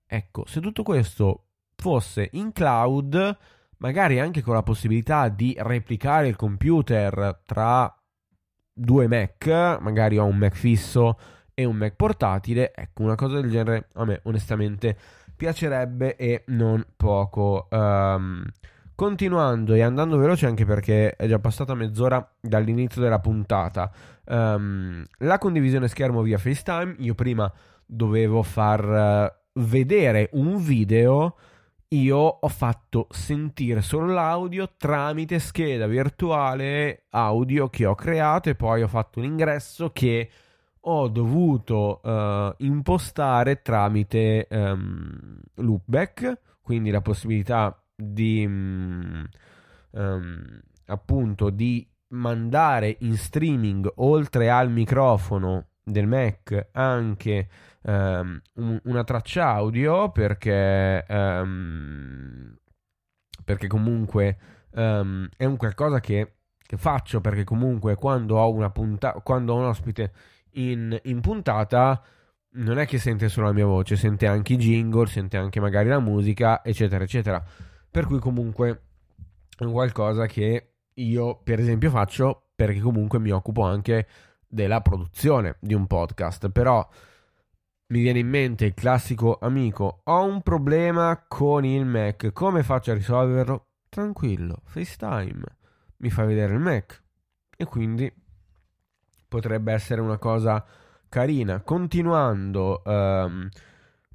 Ecco, 0.07 0.45
se 0.47 0.61
tutto 0.61 0.83
questo 0.83 1.47
fosse 1.77 2.29
in 2.33 2.53
cloud, 2.53 3.39
magari 3.79 4.21
anche 4.21 4.43
con 4.43 4.55
la 4.55 4.63
possibilità 4.63 5.29
di 5.29 5.55
replicare 5.59 6.29
il 6.29 6.37
computer 6.37 7.41
tra 7.45 7.93
due 8.73 9.07
Mac, 9.07 9.47
magari 9.81 10.19
ho 10.19 10.25
un 10.25 10.37
Mac 10.37 10.55
fisso 10.55 11.19
e 11.55 11.65
un 11.65 11.77
Mac 11.77 11.95
portatile, 11.95 12.73
ecco, 12.75 13.03
una 13.03 13.15
cosa 13.15 13.41
del 13.41 13.51
genere 13.51 13.89
a 13.95 14.05
me 14.05 14.21
onestamente 14.25 14.97
piacerebbe 15.37 16.17
e 16.17 16.45
non 16.49 16.85
poco. 16.97 17.69
Um, 17.71 18.45
Continuando 18.97 19.75
e 19.75 19.83
andando 19.83 20.17
veloce 20.17 20.47
anche 20.47 20.65
perché 20.65 21.17
è 21.17 21.27
già 21.27 21.41
passata 21.41 21.75
mezz'ora 21.75 22.37
dall'inizio 22.41 23.03
della 23.03 23.19
puntata, 23.19 23.91
um, 24.27 25.05
la 25.19 25.39
condivisione 25.39 25.89
schermo 25.89 26.23
via 26.23 26.39
FaceTime, 26.39 26.95
io 26.99 27.15
prima 27.17 27.53
dovevo 27.85 28.45
far 28.45 28.85
uh, 28.85 29.61
vedere 29.61 30.29
un 30.35 30.59
video, 30.59 31.37
io 31.89 32.19
ho 32.19 32.49
fatto 32.49 33.09
sentire 33.11 33.83
solo 33.83 34.13
l'audio 34.13 34.71
tramite 34.77 35.41
scheda 35.41 35.89
virtuale 35.89 37.07
audio 37.11 37.69
che 37.71 37.87
ho 37.87 37.97
creato 37.97 38.49
e 38.49 38.55
poi 38.55 38.83
ho 38.83 38.89
fatto 38.89 39.19
un 39.19 39.25
ingresso 39.25 39.91
che 39.91 40.31
ho 40.79 41.09
dovuto 41.09 42.01
uh, 42.01 42.55
impostare 42.59 43.61
tramite 43.61 44.47
um, 44.51 45.37
loopback, 45.55 46.39
quindi 46.63 46.91
la 46.91 47.01
possibilità 47.01 47.77
di 47.95 48.45
um, 48.45 49.29
appunto 50.87 51.51
di 51.51 51.87
mandare 52.09 52.97
in 53.01 53.17
streaming 53.17 53.91
oltre 53.97 54.51
al 54.51 54.71
microfono 54.71 55.69
del 55.83 56.07
Mac 56.07 56.69
anche 56.73 57.49
um, 57.83 58.41
un, 58.55 58.81
una 58.85 59.05
traccia 59.05 59.49
audio 59.49 60.11
perché 60.11 61.05
um, 61.09 62.57
perché 63.45 63.67
comunque 63.67 64.39
um, 64.73 65.29
è 65.37 65.45
un 65.45 65.57
qualcosa 65.57 66.01
che, 66.01 66.37
che, 66.59 66.77
faccio 66.77 67.21
perché 67.21 67.45
comunque 67.45 67.95
quando 67.97 68.37
ho 68.37 68.53
una 68.53 68.71
puntata 68.71 69.21
quando 69.21 69.55
ho 69.55 69.59
un 69.59 69.65
ospite 69.65 70.13
in, 70.53 70.99
in 71.05 71.21
puntata 71.21 72.03
non 72.57 72.79
è 72.79 72.87
che 72.87 72.99
sente 72.99 73.29
solo 73.29 73.49
la 73.49 73.53
mia 73.53 73.67
voce 73.67 73.97
sente 73.97 74.27
anche 74.27 74.55
i 74.55 74.57
jingle 74.57 75.07
sente 75.07 75.37
anche 75.37 75.61
magari 75.61 75.89
la 75.89 76.01
musica 76.01 76.65
eccetera 76.65 77.05
eccetera 77.05 77.45
per 77.95 78.07
cui 78.07 78.19
comunque 78.19 78.83
è 79.57 79.65
qualcosa 79.67 80.27
che 80.27 80.73
io 80.95 81.37
per 81.45 81.61
esempio 81.61 81.91
faccio 81.91 82.49
perché 82.57 82.81
comunque 82.81 83.21
mi 83.21 83.31
occupo 83.31 83.63
anche 83.63 84.09
della 84.49 84.81
produzione 84.81 85.59
di 85.61 85.75
un 85.75 85.87
podcast. 85.87 86.49
Però 86.49 86.85
mi 87.87 88.01
viene 88.01 88.19
in 88.19 88.29
mente 88.29 88.65
il 88.65 88.75
classico 88.75 89.39
amico, 89.41 90.01
ho 90.03 90.25
un 90.25 90.43
problema 90.43 91.25
con 91.29 91.65
il 91.65 91.85
Mac, 91.85 92.33
come 92.33 92.65
faccio 92.65 92.91
a 92.91 92.95
risolverlo? 92.95 93.67
Tranquillo, 93.89 94.63
FaceTime, 94.65 95.45
mi 95.99 96.11
fa 96.11 96.25
vedere 96.25 96.53
il 96.53 96.59
Mac 96.59 97.01
e 97.57 97.65
quindi 97.65 98.13
potrebbe 99.29 99.73
essere 99.73 100.01
una 100.01 100.19
cosa 100.19 100.67
carina. 101.09 101.61
Continuando, 101.61 102.83
um, 102.85 103.49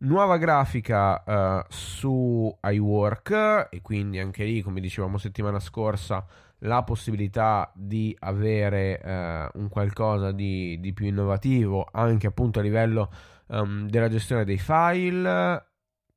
Nuova 0.01 0.37
grafica 0.37 1.23
uh, 1.25 1.65
su 1.67 2.57
iWork 2.61 3.67
e 3.69 3.81
quindi 3.81 4.17
anche 4.19 4.45
lì, 4.45 4.61
come 4.61 4.79
dicevamo 4.79 5.17
settimana 5.17 5.59
scorsa, 5.59 6.25
la 6.59 6.83
possibilità 6.83 7.69
di 7.75 8.15
avere 8.19 9.01
uh, 9.03 9.59
un 9.59 9.67
qualcosa 9.67 10.31
di, 10.31 10.79
di, 10.79 10.93
più 10.93 11.05
innovativo 11.05 11.85
anche 11.91 12.27
appunto 12.27 12.59
a 12.59 12.61
livello 12.61 13.11
um, 13.47 13.89
della 13.89 14.07
gestione 14.07 14.45
dei 14.45 14.57
file, 14.57 15.65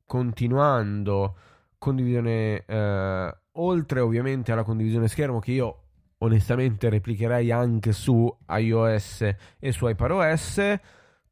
continuando 0.06 1.36
condivisione 1.78 2.64
uh, 2.64 3.60
oltre 3.60 3.98
ovviamente 3.98 4.52
alla 4.52 4.62
condivisione 4.62 5.08
schermo 5.08 5.40
che 5.40 5.50
io 5.50 5.78
onestamente 6.18 6.88
replicherei 6.88 7.50
anche 7.50 7.90
su 7.90 8.32
iOS 8.48 9.34
e 9.58 9.72
su 9.72 9.88
iPadOS 9.88 10.78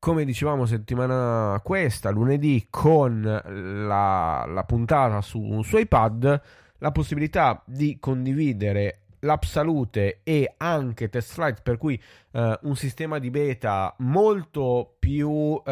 come 0.00 0.24
dicevamo 0.24 0.64
settimana 0.64 1.60
questa, 1.62 2.10
lunedì, 2.10 2.66
con 2.70 3.20
la, 3.22 4.44
la 4.48 4.64
puntata 4.64 5.20
su, 5.20 5.60
su 5.62 5.76
iPad, 5.76 6.42
la 6.78 6.90
possibilità 6.90 7.62
di 7.66 7.98
condividere 8.00 9.02
l'app 9.20 9.42
salute 9.42 10.20
e 10.22 10.54
anche 10.56 11.10
test 11.10 11.34
flight 11.34 11.60
per 11.60 11.76
cui 11.76 12.00
uh, 12.30 12.52
un 12.62 12.74
sistema 12.74 13.18
di 13.18 13.28
beta 13.28 13.94
molto 13.98 14.96
più 14.98 15.28
uh, 15.28 15.62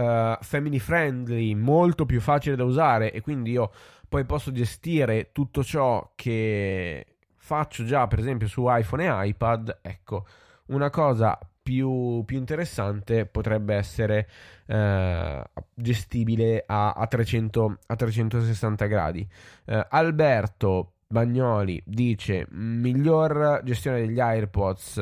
family 0.41 0.79
friendly 0.79 1.55
molto 1.55 2.05
più 2.05 2.21
facile 2.21 2.57
da 2.57 2.65
usare 2.65 3.11
e 3.11 3.23
quindi 3.23 3.53
io 3.53 3.71
poi 4.07 4.27
posso 4.27 4.53
gestire 4.53 5.31
tutto 5.33 5.65
ciò 5.65 6.13
che 6.15 7.07
faccio 7.37 7.85
già 7.87 8.07
per 8.07 8.19
esempio 8.19 8.49
su 8.49 8.67
iPhone 8.67 9.07
e 9.07 9.29
iPad 9.29 9.79
ecco 9.81 10.27
una 10.67 10.91
cosa 10.91 11.39
più, 11.69 12.23
più 12.25 12.39
interessante 12.39 13.27
potrebbe 13.27 13.75
essere 13.75 14.27
eh, 14.65 15.45
gestibile 15.75 16.65
a, 16.67 16.93
a, 16.93 17.07
300, 17.07 17.79
a 17.89 17.95
360 17.95 18.87
gradi. 18.87 19.29
Eh, 19.67 19.87
Alberto 19.91 20.95
Bagnoli 21.07 21.83
dice 21.85 22.47
miglior 22.53 23.61
gestione 23.65 24.01
degli 24.01 24.19
AirPods 24.19 24.97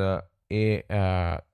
e 0.49 0.85
eh, 0.89 1.45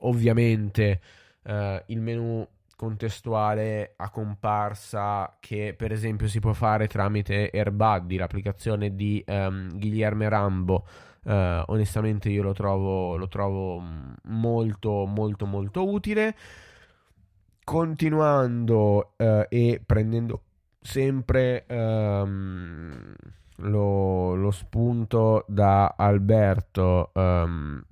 ovviamente 0.00 1.00
eh, 1.44 1.84
il 1.86 2.00
menu 2.00 2.44
contestuale 2.74 3.94
a 3.96 4.10
comparsa 4.10 5.36
che 5.38 5.74
per 5.76 5.92
esempio 5.92 6.26
si 6.26 6.40
può 6.40 6.52
fare 6.52 6.88
tramite 6.88 7.50
AirBuddy, 7.52 8.16
l'applicazione 8.16 8.96
di 8.96 9.24
um, 9.28 9.78
Guilherme 9.78 10.28
Rambo. 10.28 10.84
Uh, 11.26 11.60
onestamente 11.66 12.28
io 12.28 12.44
lo 12.44 12.52
trovo, 12.52 13.16
lo 13.16 13.26
trovo 13.26 13.82
molto 14.22 15.06
molto 15.06 15.44
molto 15.44 15.90
utile. 15.90 16.36
Continuando 17.64 19.14
uh, 19.16 19.44
e 19.48 19.82
prendendo 19.84 20.42
sempre 20.80 21.64
um, 21.68 23.12
lo, 23.56 24.36
lo, 24.36 24.50
spunto 24.52 25.44
da 25.48 25.94
Alberto, 25.96 27.10
um, 27.14 27.82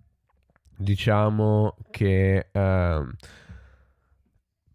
diciamo 0.77 1.75
che 1.91 2.51
uh, 2.53 3.05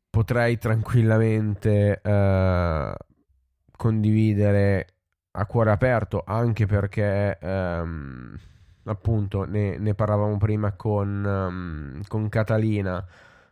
potrei 0.10 0.58
tranquillamente 0.58 2.02
uh, 2.04 2.94
condividere 3.78 4.88
a 5.40 5.46
cuore 5.46 5.72
aperto 5.72 6.24
anche 6.26 6.66
perché 6.66 7.38
um, 7.42 8.38
appunto 8.84 9.46
ne, 9.46 9.78
ne, 9.78 9.94
parlavamo 9.94 10.38
prima 10.38 10.74
con, 10.74 11.24
um, 11.24 12.02
con 12.08 12.28
Catalina 12.28 12.98
uh, 12.98 13.06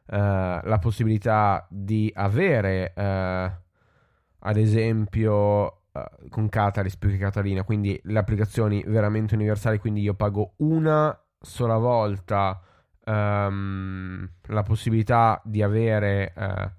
la 0.08 0.80
possibilità 0.82 1.66
di 1.70 2.12
avere 2.14 2.94
uh, 2.96 3.02
ad 4.40 4.58
esempio 4.58 5.74
con 6.30 6.48
Catalyst 6.48 7.00
più 7.00 7.10
che 7.10 7.18
Catalina 7.18 7.64
quindi 7.64 8.00
le 8.04 8.20
applicazioni 8.20 8.84
veramente 8.86 9.34
universali 9.34 9.80
quindi 9.80 10.02
io 10.02 10.14
pago 10.14 10.54
una 10.58 11.18
sola 11.40 11.78
volta 11.78 12.62
um, 13.06 14.30
la 14.44 14.62
possibilità 14.62 15.42
di 15.44 15.64
avere 15.64 16.34
uh, 16.36 16.70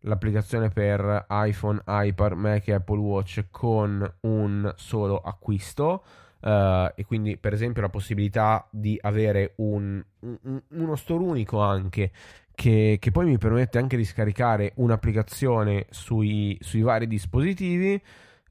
l'applicazione 0.00 0.68
per 0.68 1.26
iPhone, 1.28 1.82
iPad, 1.86 2.32
Mac 2.32 2.68
e 2.68 2.74
Apple 2.74 2.98
Watch 2.98 3.46
con 3.50 4.14
un 4.20 4.72
solo 4.76 5.18
acquisto. 5.18 6.04
Uh, 6.40 6.88
e 6.94 7.04
quindi 7.04 7.36
per 7.36 7.52
esempio 7.52 7.82
la 7.82 7.88
possibilità 7.88 8.68
di 8.70 8.96
avere 9.02 9.54
un, 9.56 10.00
un, 10.20 10.62
uno 10.68 10.94
store 10.94 11.24
unico 11.24 11.58
anche 11.60 12.12
che, 12.54 12.98
che, 13.00 13.10
poi 13.10 13.26
mi 13.26 13.38
permette 13.38 13.78
anche 13.78 13.96
di 13.96 14.04
scaricare 14.04 14.72
un'applicazione 14.76 15.86
sui, 15.90 16.56
sui 16.60 16.82
vari 16.82 17.08
dispositivi 17.08 18.00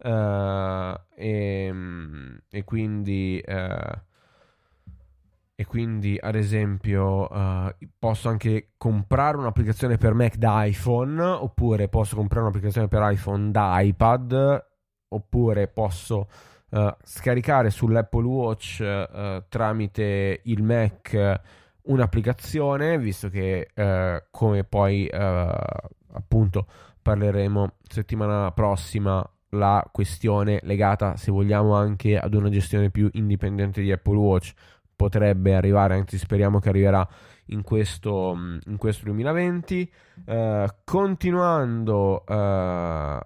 uh, 0.04 1.00
e, 1.14 1.74
e, 2.50 2.64
quindi 2.64 3.44
uh, 3.46 4.00
e 5.60 5.66
quindi 5.66 6.20
ad 6.22 6.36
esempio 6.36 7.28
uh, 7.34 7.74
posso 7.98 8.30
anche 8.30 8.74
comprare 8.78 9.38
un'applicazione 9.38 9.98
per 9.98 10.14
Mac 10.14 10.36
da 10.36 10.64
iPhone 10.64 11.20
oppure 11.20 11.88
posso 11.88 12.16
comprare 12.16 12.44
un'applicazione 12.44 12.88
per 12.88 13.02
iPhone 13.12 13.50
da 13.50 13.82
iPad 13.82 14.66
oppure 15.08 15.68
posso 15.68 16.30
uh, 16.70 16.96
scaricare 17.02 17.72
sull'Apple 17.72 18.24
Watch 18.24 18.84
uh, 18.84 19.46
tramite 19.50 20.42
il 20.44 20.62
Mac 20.62 21.42
un'applicazione 21.86 23.00
visto 23.00 23.30
che 23.30 23.70
come 24.30 24.64
poi 24.66 25.10
appunto 25.10 26.68
parleremo 27.02 27.76
settimana 27.88 28.52
prossima 28.52 29.28
la 29.52 29.88
questione 29.90 30.60
legata 30.64 31.16
se 31.16 31.32
vogliamo 31.32 31.74
anche 31.74 32.18
ad 32.18 32.34
una 32.34 32.50
gestione 32.50 32.90
più 32.90 33.10
indipendente 33.14 33.82
di 33.82 33.92
Apple 33.92 34.18
Watch 34.18 34.54
potrebbe 34.98 35.56
arrivare, 35.56 35.94
anzi 35.94 36.18
speriamo 36.18 36.60
che 36.60 36.68
arriverà 36.68 37.08
in 37.46 37.62
questo, 37.62 38.36
in 38.66 38.76
questo 38.78 39.06
2020. 39.06 39.92
Uh, 40.26 40.66
continuando 40.84 42.24
uh, 42.28 43.20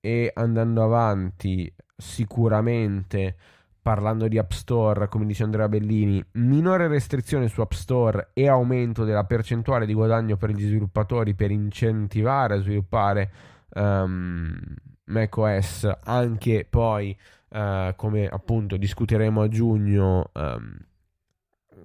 e 0.00 0.30
andando 0.32 0.82
avanti, 0.82 1.70
sicuramente 1.94 3.36
parlando 3.82 4.28
di 4.28 4.38
App 4.38 4.52
Store, 4.52 5.08
come 5.08 5.26
dice 5.26 5.42
Andrea 5.42 5.68
Bellini, 5.68 6.22
minore 6.32 6.88
restrizione 6.88 7.48
su 7.48 7.60
App 7.60 7.72
Store 7.72 8.30
e 8.34 8.46
aumento 8.48 9.04
della 9.04 9.24
percentuale 9.24 9.86
di 9.86 9.94
guadagno 9.94 10.36
per 10.36 10.50
gli 10.50 10.66
sviluppatori 10.66 11.34
per 11.34 11.50
incentivare 11.50 12.54
a 12.54 12.60
sviluppare 12.60 13.30
um, 13.74 14.58
macOS, 15.04 15.90
anche 16.04 16.66
poi, 16.68 17.16
uh, 17.50 17.94
come 17.96 18.26
appunto 18.26 18.76
discuteremo 18.76 19.42
a 19.42 19.48
giugno, 19.48 20.30
um, 20.34 20.76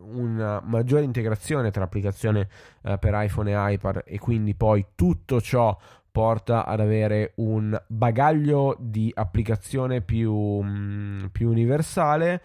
una 0.03 0.61
maggiore 0.63 1.03
integrazione 1.03 1.71
tra 1.71 1.83
applicazione 1.83 2.47
eh, 2.83 2.97
per 2.97 3.13
iPhone 3.15 3.51
e 3.51 3.73
iPad 3.73 4.03
e 4.05 4.19
quindi 4.19 4.53
poi 4.55 4.85
tutto 4.95 5.41
ciò 5.41 5.77
porta 6.11 6.65
ad 6.65 6.79
avere 6.79 7.31
un 7.37 7.75
bagaglio 7.87 8.77
di 8.79 9.11
applicazione 9.13 10.01
più, 10.01 10.33
mm, 10.33 11.25
più 11.31 11.49
universale. 11.49 12.41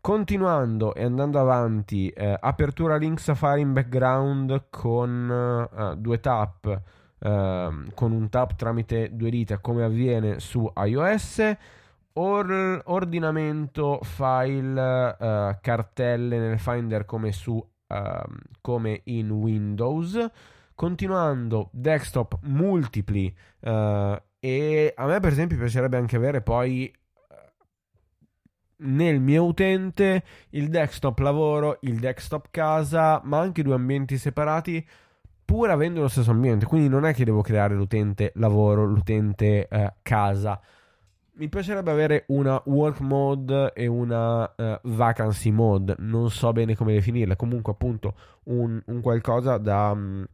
Continuando 0.00 0.94
e 0.94 1.04
andando 1.04 1.40
avanti, 1.40 2.08
eh, 2.10 2.36
apertura 2.38 2.96
link 2.96 3.18
Safari 3.18 3.62
in 3.62 3.72
background 3.72 4.66
con 4.70 5.68
uh, 5.70 5.96
due 5.96 6.20
tap, 6.20 6.82
uh, 7.18 7.28
con 7.94 8.12
un 8.12 8.28
tap 8.28 8.54
tramite 8.54 9.10
due 9.12 9.30
dita 9.30 9.58
come 9.58 9.84
avviene 9.84 10.38
su 10.38 10.70
iOS 10.76 11.56
or- 12.14 12.82
ordinamento 12.86 14.00
file 14.02 15.16
uh, 15.18 15.58
cartelle 15.60 16.38
nel 16.38 16.58
Finder 16.58 17.04
come, 17.04 17.32
su, 17.32 17.54
uh, 17.54 18.34
come 18.60 19.00
in 19.04 19.30
Windows. 19.30 20.30
Continuando, 20.74 21.70
desktop 21.72 22.38
multipli. 22.42 23.34
Uh, 23.60 24.16
e 24.38 24.92
a 24.96 25.06
me, 25.06 25.20
per 25.20 25.32
esempio, 25.32 25.56
piacerebbe 25.56 25.96
anche 25.96 26.14
avere 26.14 26.40
poi 26.40 26.86
eh, 26.86 26.94
nel 28.76 29.20
mio 29.20 29.44
utente 29.44 30.22
il 30.50 30.68
desktop 30.68 31.18
lavoro, 31.18 31.78
il 31.80 31.98
desktop 31.98 32.46
casa, 32.50 33.20
ma 33.24 33.40
anche 33.40 33.64
due 33.64 33.74
ambienti 33.74 34.16
separati 34.16 34.86
pur 35.44 35.70
avendo 35.70 36.02
lo 36.02 36.08
stesso 36.08 36.30
ambiente. 36.30 36.66
Quindi 36.66 36.88
non 36.88 37.04
è 37.04 37.12
che 37.12 37.24
devo 37.24 37.42
creare 37.42 37.74
l'utente 37.74 38.30
lavoro, 38.36 38.84
l'utente 38.84 39.66
eh, 39.66 39.94
casa 40.02 40.60
mi 41.38 41.48
piacerebbe 41.48 41.90
avere 41.90 42.24
una 42.28 42.60
work 42.66 43.00
mode 43.00 43.72
e 43.72 43.86
una 43.86 44.42
uh, 44.42 44.78
vacancy 44.82 45.50
mode, 45.50 45.94
non 45.98 46.30
so 46.30 46.52
bene 46.52 46.74
come 46.74 46.92
definirla, 46.92 47.36
comunque 47.36 47.72
appunto 47.72 48.14
un, 48.44 48.80
un 48.86 49.00
qualcosa 49.00 49.56
da, 49.56 49.90
um, 49.92 50.26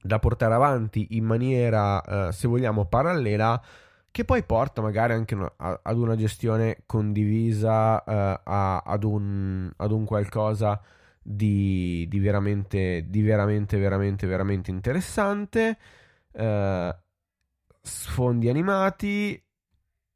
da, 0.00 0.18
portare 0.18 0.54
avanti 0.54 1.08
in 1.10 1.24
maniera, 1.24 2.02
uh, 2.28 2.30
se 2.30 2.48
vogliamo, 2.48 2.86
parallela, 2.86 3.62
che 4.10 4.24
poi 4.24 4.42
porta 4.42 4.80
magari 4.80 5.12
anche 5.12 5.34
a, 5.34 5.80
ad 5.82 5.98
una 5.98 6.16
gestione 6.16 6.78
condivisa, 6.86 8.02
uh, 8.06 8.40
a, 8.42 8.78
ad, 8.78 9.04
un, 9.04 9.70
ad, 9.76 9.92
un, 9.92 10.04
qualcosa 10.06 10.80
di, 11.20 12.06
di, 12.08 12.18
veramente, 12.20 13.04
di 13.06 13.20
veramente, 13.20 13.76
veramente, 13.76 14.26
veramente 14.26 14.70
interessante. 14.70 15.76
sfondi 17.82 18.48
animati 18.48 19.42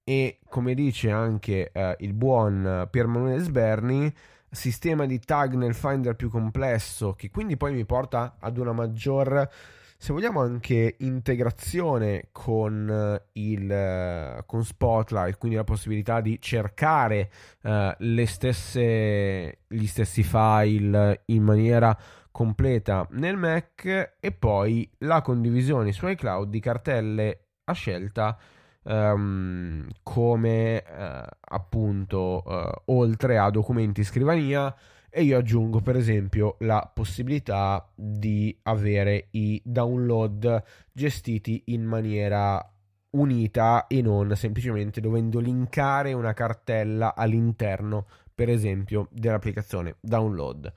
e 0.04 0.38
come 0.48 0.74
dice 0.74 1.10
anche 1.10 1.70
eh, 1.72 1.96
il 2.00 2.12
buon 2.12 2.88
Pier 2.90 3.06
Manuele 3.06 3.38
Sberni 3.38 4.12
sistema 4.50 5.06
di 5.06 5.18
tag 5.18 5.54
nel 5.54 5.74
Finder 5.74 6.14
più 6.14 6.28
complesso 6.28 7.12
che 7.12 7.30
quindi 7.30 7.56
poi 7.56 7.72
mi 7.72 7.84
porta 7.84 8.36
ad 8.38 8.58
una 8.58 8.72
maggior 8.72 9.48
se 9.96 10.12
vogliamo 10.12 10.40
anche 10.40 10.96
integrazione 10.98 12.28
con 12.32 12.90
eh, 12.90 13.22
il 13.40 14.42
con 14.44 14.64
Spotlight 14.64 15.38
quindi 15.38 15.56
la 15.56 15.64
possibilità 15.64 16.20
di 16.20 16.40
cercare 16.40 17.30
uh, 17.62 17.90
le 17.98 18.26
stesse 18.26 19.60
gli 19.68 19.86
stessi 19.86 20.24
file 20.24 21.22
in 21.26 21.44
maniera 21.44 21.96
completa 22.32 23.06
nel 23.12 23.36
Mac 23.36 24.16
e 24.18 24.32
poi 24.32 24.90
la 24.98 25.22
condivisione 25.22 25.92
su 25.92 26.08
iCloud 26.08 26.48
di 26.48 26.60
cartelle 26.60 27.44
a 27.64 27.72
scelta 27.72 28.36
um, 28.84 29.86
come 30.02 30.84
uh, 30.86 31.26
appunto 31.40 32.42
uh, 32.44 32.92
oltre 32.92 33.38
a 33.38 33.50
documenti 33.50 34.04
scrivania 34.04 34.74
e 35.10 35.22
io 35.22 35.38
aggiungo 35.38 35.80
per 35.80 35.96
esempio 35.96 36.56
la 36.60 36.90
possibilità 36.92 37.86
di 37.94 38.56
avere 38.62 39.28
i 39.32 39.60
download 39.62 40.62
gestiti 40.90 41.64
in 41.66 41.84
maniera 41.84 42.66
unita 43.10 43.86
e 43.88 44.00
non 44.00 44.34
semplicemente 44.36 45.00
dovendo 45.00 45.38
linkare 45.38 46.14
una 46.14 46.32
cartella 46.32 47.14
all'interno 47.14 48.06
per 48.34 48.48
esempio 48.48 49.08
dell'applicazione 49.10 49.96
download 50.00 50.72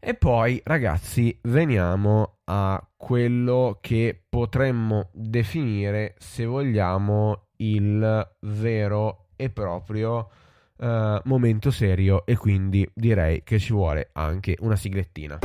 e 0.00 0.14
poi, 0.14 0.60
ragazzi, 0.64 1.38
veniamo 1.42 2.38
a 2.44 2.82
quello 2.96 3.78
che 3.80 4.24
potremmo 4.28 5.10
definire, 5.12 6.14
se 6.18 6.44
vogliamo, 6.44 7.48
il 7.56 8.36
vero 8.40 9.28
e 9.36 9.50
proprio 9.50 10.30
uh, 10.76 11.20
momento 11.24 11.70
serio 11.70 12.24
e 12.24 12.36
quindi 12.36 12.88
direi 12.94 13.42
che 13.42 13.58
ci 13.58 13.72
vuole 13.72 14.10
anche 14.12 14.56
una 14.60 14.76
siglettina. 14.76 15.38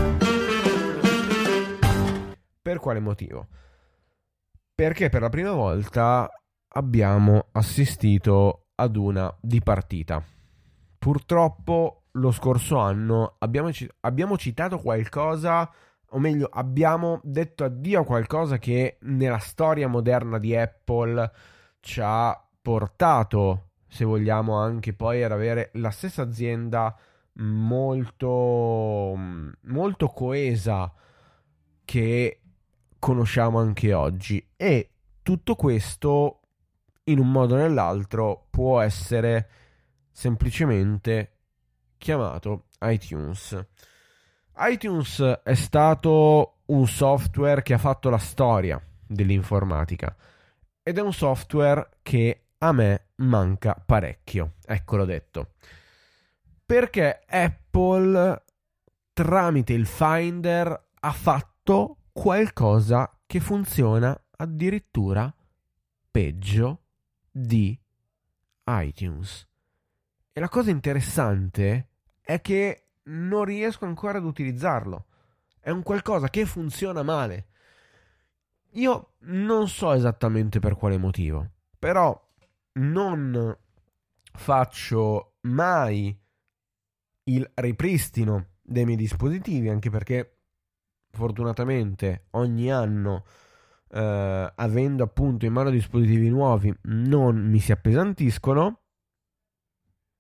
Per 2.62 2.80
quale 2.80 3.00
motivo? 3.00 3.48
perché 4.76 5.10
per 5.10 5.22
la 5.22 5.30
prima 5.30 5.52
volta 5.52 6.30
abbiamo 6.76 7.48
assistito 7.52 8.68
ad 8.76 8.96
una 8.96 9.34
dipartita. 9.40 10.24
Purtroppo 10.98 12.03
lo 12.14 12.32
scorso 12.32 12.78
anno 12.78 13.36
abbiamo, 13.40 13.70
abbiamo 14.02 14.38
citato 14.38 14.78
qualcosa, 14.80 15.72
o 16.10 16.20
meglio, 16.20 16.48
abbiamo 16.52 17.20
detto 17.24 17.64
addio 17.64 18.02
a 18.02 18.06
qualcosa 18.06 18.58
che 18.58 18.98
nella 19.02 19.40
storia 19.40 19.88
moderna 19.88 20.38
di 20.38 20.56
Apple 20.56 21.32
ci 21.80 22.02
ha 22.04 22.40
portato, 22.62 23.70
se 23.88 24.06
vogliamo, 24.06 24.56
anche 24.56 24.94
poi 24.94 25.24
ad 25.24 25.32
avere 25.32 25.72
la 25.74 25.90
stessa 25.90 26.22
azienda 26.22 26.96
molto, 27.34 29.18
molto 29.62 30.08
coesa 30.10 30.94
che 31.84 32.42
conosciamo 33.00 33.60
anche 33.60 33.92
oggi. 33.94 34.46
E 34.56 34.90
tutto 35.24 35.56
questo, 35.56 36.42
in 37.06 37.18
un 37.18 37.32
modo 37.32 37.56
o 37.56 37.58
nell'altro, 37.58 38.48
può 38.52 38.80
essere 38.82 39.50
semplicemente 40.12 41.33
chiamato 42.04 42.66
iTunes. 42.82 43.66
iTunes 44.58 45.22
è 45.42 45.54
stato 45.54 46.64
un 46.66 46.86
software 46.86 47.62
che 47.62 47.74
ha 47.74 47.78
fatto 47.78 48.10
la 48.10 48.18
storia 48.18 48.82
dell'informatica 49.08 50.14
ed 50.84 50.98
è 50.98 51.02
un 51.02 51.14
software 51.14 52.00
che 52.02 52.48
a 52.58 52.74
me 52.74 53.12
manca 53.16 53.82
parecchio, 53.86 54.56
eccolo 54.66 55.06
detto. 55.06 55.54
Perché 56.66 57.24
Apple 57.26 58.44
tramite 59.14 59.72
il 59.72 59.86
Finder 59.86 60.90
ha 61.00 61.12
fatto 61.14 62.00
qualcosa 62.12 63.18
che 63.26 63.40
funziona 63.40 64.22
addirittura 64.36 65.34
peggio 66.12 66.82
di 67.32 67.80
iTunes. 68.66 69.48
E 70.34 70.40
la 70.42 70.50
cosa 70.50 70.70
interessante 70.70 71.88
è 72.24 72.42
che 72.42 72.88
non 73.04 73.44
riesco 73.44 73.86
ancora 73.86 74.18
ad 74.18 74.26
utilizzarlo. 74.26 75.06
È 75.60 75.70
un 75.70 75.84
qualcosa 75.84 76.30
che 76.30 76.46
funziona 76.46 77.04
male. 77.04 77.48
Io 78.72 79.14
non 79.26 79.68
so 79.68 79.92
esattamente 79.92 80.60
per 80.60 80.76
quale 80.76 80.98
motivo, 80.98 81.48
però 81.78 82.20
non 82.74 83.56
faccio 84.34 85.36
mai 85.42 86.18
il 87.26 87.52
ripristino 87.54 88.48
dei 88.62 88.86
miei 88.86 88.98
dispositivi, 88.98 89.70
anche 89.70 89.90
perché 89.90 90.38
fortunatamente 91.12 92.26
ogni 92.32 92.72
anno 92.72 93.24
eh, 93.90 94.54
avendo 94.56 95.04
appunto 95.04 95.46
in 95.46 95.54
mano 95.54 95.70
dispositivi 95.70 96.28
nuovi 96.30 96.76
non 96.84 97.38
mi 97.38 97.60
si 97.60 97.72
appesantiscono 97.72 98.80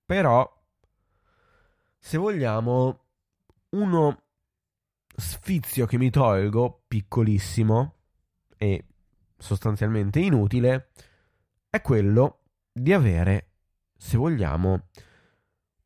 però 0.05 0.62
se 2.03 2.17
vogliamo 2.17 3.05
uno 3.69 4.23
sfizio 5.15 5.85
che 5.85 5.97
mi 5.97 6.09
tolgo 6.09 6.83
piccolissimo 6.85 7.95
e 8.57 8.87
sostanzialmente 9.37 10.19
inutile 10.19 10.89
è 11.69 11.79
quello 11.79 12.41
di 12.73 12.91
avere 12.91 13.51
se 13.95 14.17
vogliamo 14.17 14.89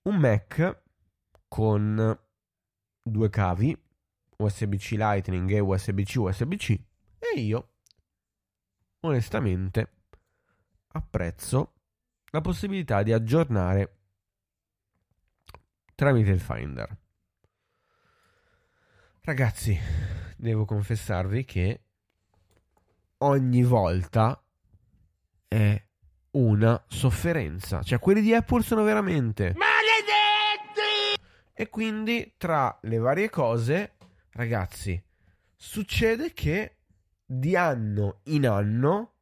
un 0.01 0.15
Mac 0.15 0.81
con 1.47 2.19
due 3.03 3.29
cavi 3.29 3.79
USB-C 4.37 4.91
Lightning 4.93 5.51
e 5.51 5.59
USB-C 5.59 6.15
USB-C 6.15 6.79
e 7.19 7.39
io 7.39 7.73
onestamente 9.01 9.91
apprezzo 10.93 11.73
la 12.31 12.41
possibilità 12.41 13.03
di 13.03 13.13
aggiornare 13.13 13.96
tramite 15.97 16.29
il 16.29 16.39
Finder. 16.39 16.95
Ragazzi, 19.21 19.75
devo 20.37 20.63
confessarvi 20.63 21.43
che 21.43 21.81
ogni 23.17 23.63
volta 23.63 24.39
è 25.47 25.83
una 26.31 26.85
sofferenza. 26.87 27.81
Cioè, 27.81 27.97
quelli 27.97 28.21
di 28.21 28.31
Apple 28.35 28.61
sono 28.61 28.83
veramente 28.83 29.55
maledetti! 29.55 31.19
E 31.51 31.69
quindi, 31.69 32.35
tra 32.37 32.77
le 32.83 32.97
varie 32.99 33.31
cose, 33.31 33.95
ragazzi, 34.33 35.03
succede 35.55 36.31
che 36.31 36.77
di 37.25 37.55
anno 37.55 38.19
in 38.25 38.47
anno 38.47 39.15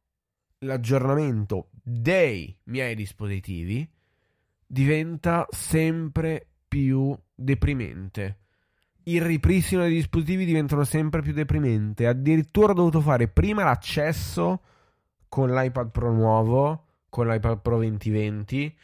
l'aggiornamento 0.58 1.70
dei 1.72 2.54
miei 2.64 2.94
dispositivi 2.94 3.90
diventa 4.66 5.46
sempre 5.48 6.50
più 6.76 7.16
deprimente. 7.34 8.40
Il 9.04 9.22
ripristino 9.22 9.82
dei 9.82 9.94
dispositivi 9.94 10.44
diventano 10.44 10.84
sempre 10.84 11.22
più 11.22 11.32
deprimente. 11.32 12.06
Addirittura 12.06 12.72
ho 12.72 12.74
dovuto 12.74 13.00
fare 13.00 13.28
prima 13.28 13.64
l'accesso 13.64 14.60
con 15.26 15.54
l'iPad 15.54 15.90
Pro 15.90 16.12
nuovo, 16.12 16.88
con 17.08 17.28
l'iPad 17.28 17.60
Pro 17.62 17.76
2020, 17.76 18.76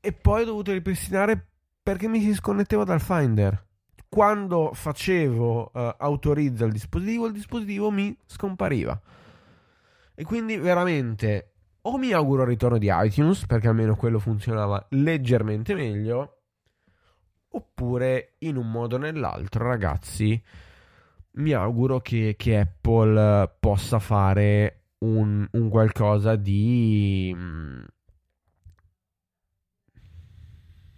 e 0.00 0.12
poi 0.12 0.42
ho 0.42 0.46
dovuto 0.46 0.72
ripristinare 0.72 1.46
perché 1.80 2.08
mi 2.08 2.20
si 2.20 2.34
sconnettevo 2.34 2.82
dal 2.82 3.00
Finder 3.00 3.64
quando 4.08 4.72
facevo 4.72 5.70
uh, 5.72 5.94
autorizza 5.98 6.64
il 6.64 6.72
dispositivo, 6.72 7.26
il 7.26 7.32
dispositivo 7.32 7.90
mi 7.92 8.16
scompariva. 8.26 9.00
E 10.12 10.24
quindi 10.24 10.56
veramente 10.56 11.52
o 11.82 11.98
mi 11.98 12.10
auguro 12.10 12.42
il 12.42 12.48
ritorno 12.48 12.78
di 12.78 12.88
iTunes, 12.90 13.46
perché 13.46 13.68
almeno 13.68 13.94
quello 13.94 14.18
funzionava 14.18 14.84
leggermente 14.90 15.74
meglio, 15.74 16.35
oppure 17.50 18.34
in 18.38 18.56
un 18.56 18.70
modo 18.70 18.96
o 18.96 18.98
nell'altro, 18.98 19.66
ragazzi, 19.66 20.42
mi 21.32 21.52
auguro 21.52 22.00
che, 22.00 22.34
che 22.36 22.58
Apple 22.58 23.56
possa 23.60 23.98
fare 23.98 24.84
un, 24.98 25.46
un 25.50 25.68
qualcosa 25.68 26.36
di... 26.36 27.32
Mm, 27.34 27.84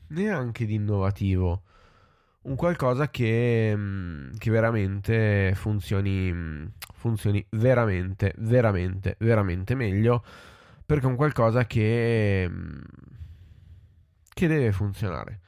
neanche 0.08 0.64
di 0.64 0.74
innovativo 0.74 1.62
un 2.48 2.56
qualcosa 2.56 3.10
che, 3.10 3.72
mm, 3.76 4.36
che 4.38 4.50
veramente 4.50 5.52
funzioni, 5.54 6.32
mm, 6.32 6.66
funzioni 6.94 7.44
veramente, 7.50 8.34
veramente, 8.38 9.16
veramente 9.18 9.74
meglio. 9.74 10.24
Perché 10.86 11.06
è 11.06 11.08
un 11.08 11.16
qualcosa 11.16 11.66
che, 11.66 12.50
che 14.32 14.46
deve 14.46 14.72
funzionare. 14.72 15.40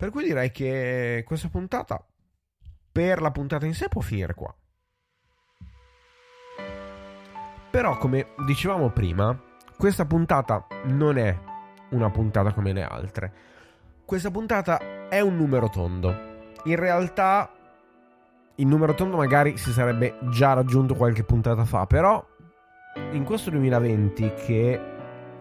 Per 0.00 0.10
cui 0.10 0.24
direi 0.24 0.50
che 0.50 1.22
questa 1.26 1.48
puntata, 1.48 2.02
per 2.90 3.20
la 3.20 3.30
puntata 3.30 3.66
in 3.66 3.74
sé, 3.74 3.88
può 3.88 4.00
finire 4.00 4.32
qua. 4.32 4.52
Però, 7.70 7.98
come 7.98 8.28
dicevamo 8.46 8.88
prima, 8.88 9.38
questa 9.76 10.06
puntata 10.06 10.66
non 10.84 11.18
è 11.18 11.38
una 11.90 12.10
puntata 12.10 12.54
come 12.54 12.72
le 12.72 12.82
altre. 12.82 13.32
Questa 14.06 14.30
puntata 14.30 15.08
è 15.10 15.20
un 15.20 15.36
numero 15.36 15.68
tondo 15.68 16.30
in 16.64 16.76
realtà 16.76 17.50
il 18.56 18.66
numero 18.66 18.94
tondo 18.94 19.16
magari 19.16 19.56
si 19.56 19.72
sarebbe 19.72 20.18
già 20.30 20.52
raggiunto 20.52 20.94
qualche 20.94 21.24
puntata 21.24 21.64
fa, 21.64 21.86
però 21.86 22.22
in 23.12 23.24
questo 23.24 23.50
2020 23.50 24.34
che 24.34 24.89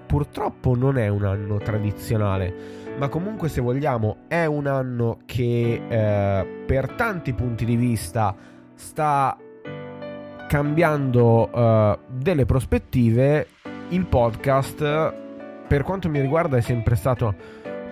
purtroppo 0.10 0.76
non 0.76 0.98
è 0.98 1.08
un 1.08 1.24
anno 1.24 1.60
tradizionale, 1.60 2.52
ma 2.98 3.10
comunque 3.10 3.48
se 3.48 3.62
vogliamo 3.62 4.22
è 4.28 4.46
un 4.46 4.66
anno 4.66 5.20
che 5.26 5.84
eh, 5.88 6.64
per 6.66 6.94
tanti 6.94 7.34
punti 7.34 7.64
di 7.64 7.76
vista 7.76 8.36
sta 8.74 9.38
cambiando 10.48 11.52
eh, 11.54 12.00
delle 12.08 12.46
prospettive, 12.46 13.48
il 13.90 14.08
podcast 14.08 15.14
per 15.68 15.84
quanto 15.84 16.10
mi 16.10 16.20
riguarda 16.20 16.58
è 16.58 16.62
sempre 16.62 16.96
stato 16.96 17.36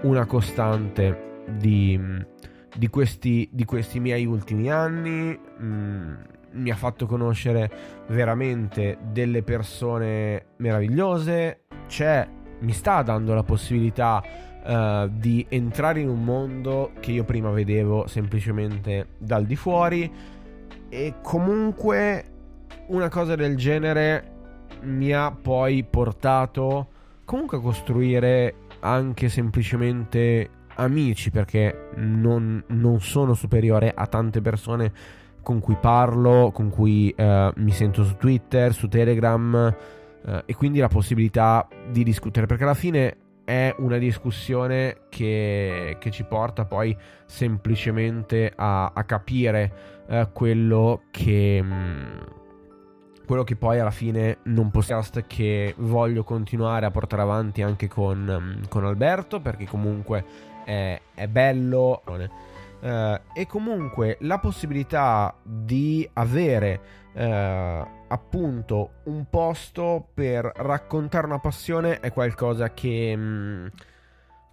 una 0.01 0.25
costante 0.25 1.43
di 1.47 2.25
di 2.77 2.89
questi, 2.89 3.49
di 3.51 3.65
questi 3.65 3.99
miei 3.99 4.25
ultimi 4.25 4.71
anni. 4.71 5.37
Mm, 5.61 6.13
mi 6.51 6.69
ha 6.71 6.75
fatto 6.75 7.05
conoscere 7.05 7.69
veramente 8.07 8.97
delle 9.11 9.43
persone 9.43 10.53
meravigliose. 10.57 11.65
C'è, 11.87 12.27
mi 12.59 12.71
sta 12.71 13.01
dando 13.01 13.33
la 13.33 13.43
possibilità 13.43 14.23
uh, 14.63 15.09
di 15.09 15.45
entrare 15.49 16.01
in 16.01 16.09
un 16.09 16.23
mondo 16.23 16.91
che 16.99 17.11
io 17.11 17.23
prima 17.23 17.51
vedevo 17.51 18.07
semplicemente 18.07 19.09
dal 19.17 19.45
di 19.45 19.55
fuori. 19.55 20.11
E 20.89 21.15
comunque 21.21 22.23
una 22.87 23.09
cosa 23.09 23.35
del 23.35 23.55
genere 23.57 24.35
mi 24.81 25.11
ha 25.11 25.31
poi 25.31 25.83
portato 25.83 26.89
comunque 27.25 27.57
a 27.57 27.61
costruire 27.61 28.55
anche 28.79 29.27
semplicemente 29.27 30.49
amici 30.75 31.31
perché 31.31 31.89
non, 31.95 32.63
non 32.67 33.01
sono 33.01 33.33
superiore 33.33 33.91
a 33.93 34.05
tante 34.07 34.41
persone 34.41 34.91
con 35.47 35.61
cui 35.61 35.77
parlo, 35.79 36.51
con 36.53 36.69
cui 36.69 37.09
eh, 37.15 37.53
mi 37.55 37.71
sento 37.71 38.03
su 38.03 38.17
Twitter, 38.17 38.73
su 38.73 38.89
Telegram 38.89 39.73
eh, 40.25 40.43
e 40.45 40.53
quindi 40.55 40.79
la 40.79 40.89
possibilità 40.89 41.65
di 41.89 42.03
discutere 42.03 42.45
perché 42.45 42.63
alla 42.63 42.73
fine 42.73 43.15
è 43.45 43.73
una 43.77 43.97
discussione 43.97 45.03
che, 45.07 45.95
che 46.01 46.11
ci 46.11 46.25
porta 46.25 46.65
poi 46.65 46.93
semplicemente 47.25 48.51
a, 48.53 48.91
a 48.93 49.03
capire 49.05 50.03
eh, 50.09 50.27
quello 50.33 51.03
che... 51.11 51.61
Mh, 51.63 51.73
mm, 51.73 52.17
quello 53.25 53.43
che 53.43 53.57
poi 53.57 53.79
alla 53.79 53.91
fine 53.91 54.39
non 54.43 54.69
podcast 54.69 55.25
che 55.27 55.75
voglio 55.77 56.23
continuare 56.23 56.85
a 56.85 56.91
portare 56.91 57.21
avanti 57.21 57.61
anche 57.61 57.87
con, 57.87 58.57
mm, 58.59 58.63
con 58.67 58.85
Alberto 58.85 59.39
perché 59.39 59.65
comunque 59.65 60.25
è, 60.65 60.99
è 61.13 61.27
bello 61.27 62.01
uh, 62.81 62.87
e 63.33 63.45
comunque 63.47 64.17
la 64.21 64.39
possibilità 64.39 65.35
di 65.43 66.07
avere 66.13 66.81
uh, 67.13 67.87
appunto 68.07 68.91
un 69.05 69.25
posto 69.29 70.09
per 70.13 70.51
raccontare 70.55 71.25
una 71.25 71.39
passione 71.39 71.99
è 71.99 72.11
qualcosa 72.11 72.73
che, 72.73 73.15
mh, 73.15 73.21
mm, 73.21 73.65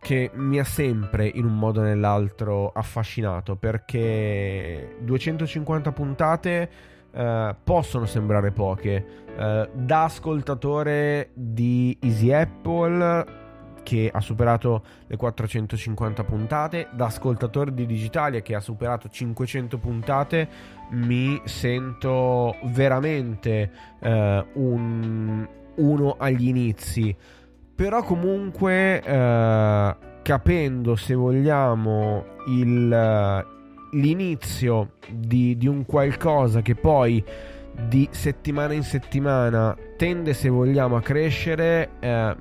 che 0.01 0.31
mi 0.35 0.59
ha 0.59 0.64
sempre 0.64 1.27
in 1.27 1.45
un 1.45 1.57
modo 1.57 1.81
o 1.81 1.85
nell'altro 1.85 2.70
affascinato 2.72 3.57
perché 3.57 4.97
250 5.01 5.93
puntate 5.93 6.70
uh, 7.12 7.55
possono 7.62 8.07
sembrare 8.07 8.51
poche. 8.51 9.22
Uh, 9.35 9.68
da 9.72 10.05
ascoltatore 10.05 11.31
di 11.35 11.97
Easy 12.01 12.33
Apple 12.33 13.43
che 13.85 14.11
ha 14.12 14.20
superato 14.20 14.82
le 15.07 15.16
450 15.16 16.24
puntate, 16.24 16.89
da 16.93 17.07
ascoltatore 17.07 17.72
di 17.72 17.87
Digitalia 17.87 18.41
che 18.41 18.57
ha 18.57 18.61
superato 18.61 19.09
500 19.09 19.78
puntate, 19.78 20.49
mi 20.91 21.41
sento 21.45 22.57
veramente 22.64 23.70
uh, 24.01 24.09
un, 24.55 25.49
uno 25.76 26.16
agli 26.18 26.49
inizi. 26.49 27.14
Però 27.76 28.03
comunque 28.03 29.03
capendo 30.22 30.97
se 30.97 31.14
vogliamo 31.14 32.24
il, 32.47 33.47
l'inizio 33.93 34.93
di, 35.11 35.57
di 35.57 35.66
un 35.66 35.85
qualcosa 35.85 36.62
che 36.62 36.74
poi 36.74 37.22
di 37.89 38.09
settimana 38.11 38.72
in 38.72 38.82
settimana 38.82 39.76
tende, 39.97 40.32
se 40.32 40.49
vogliamo, 40.49 40.97
a 40.97 41.03
crescere, 41.03 41.91
eh, 42.01 42.37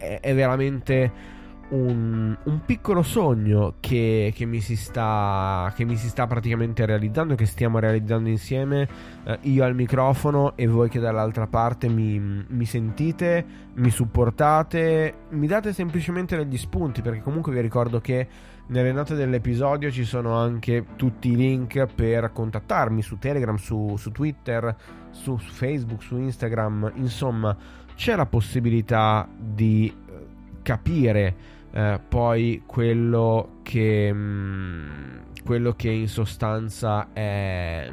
è, 0.00 0.34
veramente 0.34 1.38
un, 1.70 2.36
un 2.42 2.64
piccolo 2.64 3.02
sogno 3.02 3.74
che, 3.80 4.32
che, 4.34 4.44
mi 4.46 4.60
sta, 4.60 5.72
che 5.76 5.84
mi 5.84 5.96
si 5.96 6.08
sta 6.08 6.26
praticamente 6.26 6.86
realizzando, 6.86 7.34
che 7.34 7.46
stiamo 7.46 7.78
realizzando 7.78 8.28
insieme, 8.28 8.88
eh, 9.24 9.38
io 9.42 9.64
al 9.64 9.74
microfono 9.74 10.56
e 10.56 10.66
voi 10.66 10.88
che 10.88 10.98
dall'altra 10.98 11.46
parte 11.46 11.88
mi, 11.88 12.18
mi 12.18 12.64
sentite, 12.64 13.44
mi 13.74 13.90
supportate, 13.90 15.14
mi 15.30 15.46
date 15.46 15.72
semplicemente 15.72 16.36
degli 16.36 16.56
spunti, 16.56 17.02
perché 17.02 17.20
comunque 17.20 17.52
vi 17.52 17.60
ricordo 17.60 18.00
che 18.00 18.26
nelle 18.70 18.92
note 18.92 19.14
dell'episodio 19.14 19.90
ci 19.90 20.04
sono 20.04 20.36
anche 20.36 20.86
tutti 20.96 21.30
i 21.30 21.36
link 21.36 21.86
per 21.92 22.30
contattarmi 22.32 23.02
su 23.02 23.18
Telegram, 23.18 23.56
su, 23.56 23.96
su 23.96 24.12
Twitter, 24.12 24.74
su, 25.10 25.36
su, 25.38 25.52
Facebook, 25.52 26.02
su 26.02 26.16
Instagram. 26.16 26.92
Insomma, 26.94 27.56
c'è 28.00 28.16
la 28.16 28.24
possibilità 28.24 29.28
di 29.36 29.86
eh, 29.86 30.26
capire 30.62 31.34
eh, 31.70 32.00
poi 32.08 32.62
quello 32.64 33.58
che, 33.62 34.10
mh, 34.10 34.16
mm, 34.16 35.18
quello 35.44 35.74
che 35.74 35.90
in 35.90 36.08
sostanza 36.08 37.12
è, 37.12 37.92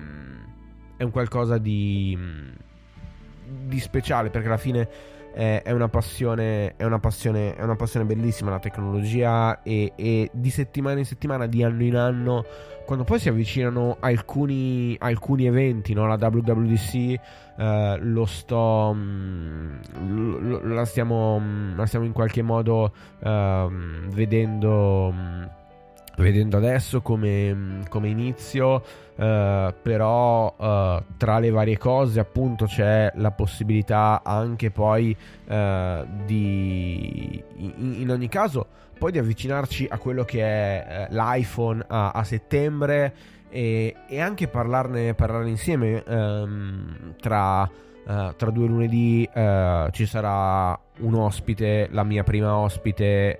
è 0.95 1.03
un 1.03 1.11
qualcosa 1.11 1.57
di, 1.57 2.15
mm, 2.17 2.49
di 3.65 3.79
speciale 3.81 4.29
perché 4.29 4.47
alla 4.47 4.55
fine 4.55 4.89
è, 5.37 5.61
è, 5.61 5.71
una 5.71 5.87
passione, 5.87 6.73
è, 6.77 6.83
una 6.83 6.97
passione, 6.97 7.55
è 7.55 7.61
una 7.61 7.75
passione 7.75 8.07
bellissima 8.07 8.49
la 8.49 8.57
tecnologia 8.57 9.61
e, 9.61 9.93
e, 9.95 10.31
di 10.33 10.49
settimana 10.49 10.97
in 10.97 11.05
settimana, 11.05 11.45
di 11.45 11.61
anno 11.61 11.83
in 11.83 11.95
anno, 11.95 12.43
quando 12.87 13.03
poi 13.03 13.19
si 13.19 13.29
avvicinano 13.29 13.97
alcuni, 13.99 14.95
alcuni 14.97 15.45
eventi, 15.45 15.93
no? 15.93 16.07
la 16.07 16.17
WWDC 16.19 16.95
eh, 17.55 17.97
lo 17.99 18.25
sto, 18.25 18.91
mh, 18.95 19.79
mm, 19.99 20.49
lo, 20.49 20.73
la, 20.73 20.85
stiamo, 20.85 21.39
la 21.75 21.85
stiamo 21.85 22.05
in 22.05 22.13
qualche 22.13 22.41
modo 22.41 22.91
uh, 23.19 23.69
vedendo... 24.09 25.11
Mh, 25.11 25.49
vedendo 26.23 26.57
adesso 26.57 27.01
come, 27.01 27.83
come 27.89 28.09
inizio, 28.09 28.83
uh, 29.15 29.73
però 29.81 30.55
uh, 30.57 31.03
tra 31.15 31.39
le 31.39 31.49
varie 31.49 31.77
cose 31.77 32.19
appunto 32.19 32.65
c'è 32.65 33.11
la 33.15 33.31
possibilità 33.31 34.21
anche 34.23 34.71
poi 34.71 35.15
uh, 35.45 36.05
di, 36.25 37.43
in, 37.57 37.95
in, 38.01 38.09
ogni 38.09 38.27
caso, 38.29 38.67
poi 38.97 39.11
di 39.11 39.19
avvicinarci 39.19 39.87
a 39.89 39.97
quello 39.99 40.23
che 40.23 40.41
è 40.41 41.07
l'iPhone 41.11 41.85
a, 41.87 42.11
a 42.11 42.23
settembre 42.23 43.13
e, 43.49 43.95
e, 44.07 44.19
anche 44.19 44.47
parlarne, 44.47 45.13
parlarne 45.13 45.49
insieme 45.49 46.03
um, 46.07 47.15
tra... 47.19 47.69
Uh, 48.07 48.33
tra 48.37 48.51
due 48.51 48.67
lunedì 48.67 49.29
uh, 49.33 49.89
ci 49.91 50.05
sarà 50.05 50.79
un 50.99 51.13
ospite, 51.13 51.89
la 51.91 52.05
mia 52.05 52.23
prima 52.23 52.55
ospite 52.55 53.35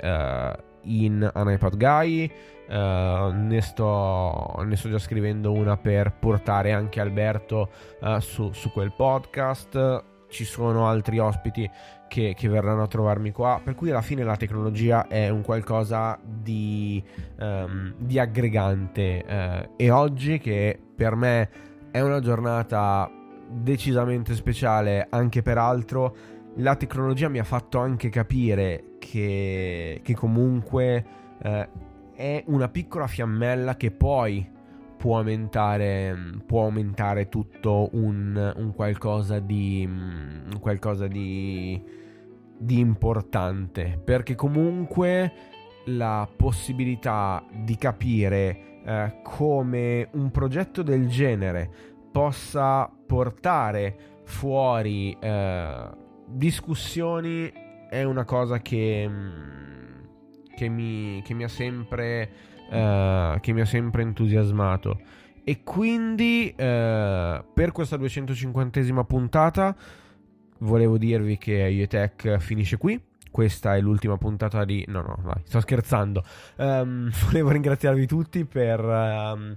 in 0.87 1.29
An 1.33 1.49
iPod 1.49 1.77
Guy. 1.77 2.31
Uh, 2.67 3.31
ne, 3.31 3.61
sto, 3.61 4.61
ne, 4.65 4.75
sto, 4.75 4.89
già 4.89 4.99
scrivendo 4.99 5.53
una 5.53 5.77
per 5.77 6.11
portare 6.11 6.73
anche 6.73 6.99
Alberto 6.99 7.69
uh, 8.01 8.19
su, 8.19 8.51
su, 8.51 8.71
quel 8.71 8.93
podcast. 8.95 10.03
Ci 10.29 10.43
sono 10.43 10.87
altri 10.87 11.17
ospiti 11.19 11.69
che, 12.09 12.35
che, 12.37 12.49
verranno 12.49 12.83
a 12.83 12.87
trovarmi 12.87 13.31
qua. 13.31 13.61
Per 13.63 13.75
cui 13.75 13.89
alla 13.89 14.01
fine 14.01 14.23
la 14.23 14.35
tecnologia 14.35 15.07
è 15.07 15.29
un 15.29 15.43
qualcosa 15.43 16.19
di, 16.21 17.01
um, 17.39 17.93
di 17.97 18.19
aggregante. 18.19 19.23
Uh, 19.25 19.73
e 19.77 19.89
oggi, 19.89 20.37
che 20.37 20.77
per 20.95 21.15
me 21.15 21.49
è 21.91 22.01
una 22.01 22.19
giornata 22.19 23.09
decisamente 23.49 24.35
speciale, 24.35 25.07
anche 25.09 25.41
per 25.41 25.57
altro, 25.57 26.15
la 26.57 26.75
tecnologia 26.75 27.29
mi 27.29 27.39
ha 27.39 27.43
fatto 27.43 27.79
anche 27.79 28.09
capire 28.09 28.95
che, 28.99 29.99
che 30.03 30.15
comunque 30.15 31.05
è 32.13 32.43
una 32.47 32.67
piccola 32.67 33.07
fiammella 33.07 33.77
che 33.77 33.91
poi 33.91 34.55
può 34.97 35.17
aumentare, 35.17 36.17
può 36.45 36.63
aumentare 36.63 37.29
tutto 37.29 37.89
un, 37.93 38.53
un 38.57 38.73
qualcosa 38.73 39.39
di 39.39 39.85
un 39.87 40.57
qualcosa 40.59 41.07
di, 41.07 41.79
di 42.57 42.79
importante. 42.79 44.01
Perché 44.03 44.33
comunque 44.33 45.31
la 45.85 46.27
possibilità 46.35 47.45
di 47.53 47.75
capire 47.75 48.81
eh, 48.83 49.19
come 49.23 50.09
un 50.13 50.31
progetto 50.31 50.81
del 50.81 51.07
genere 51.07 51.69
possa 52.11 52.91
portare 53.05 54.21
fuori 54.23 55.15
eh, 55.19 56.05
discussioni 56.27 57.51
è 57.89 58.03
una 58.03 58.25
cosa 58.25 58.59
che 58.59 59.09
che 60.57 60.69
mi, 60.69 61.21
che 61.23 61.35
mi, 61.35 61.43
ha, 61.43 61.47
sempre, 61.47 62.29
uh, 62.69 63.39
che 63.39 63.53
mi 63.53 63.61
ha 63.61 63.65
sempre 63.65 64.01
entusiasmato. 64.01 64.99
E 65.43 65.61
quindi 65.63 66.49
uh, 66.51 66.55
per 66.57 67.71
questa 67.71 67.95
250esima 67.95 69.05
puntata 69.05 69.75
volevo 70.59 70.97
dirvi 70.97 71.37
che 71.37 71.53
IETech 71.53 72.39
finisce 72.39 72.77
qui. 72.77 72.99
Questa 73.29 73.75
è 73.75 73.79
l'ultima 73.79 74.17
puntata 74.17 74.65
di... 74.65 74.83
No, 74.87 75.01
no, 75.01 75.19
vai, 75.21 75.41
sto 75.43 75.59
scherzando. 75.59 76.23
Um, 76.55 77.11
volevo 77.29 77.51
ringraziarvi 77.51 78.07
tutti 78.07 78.43
per... 78.45 78.83
Um, 78.83 79.55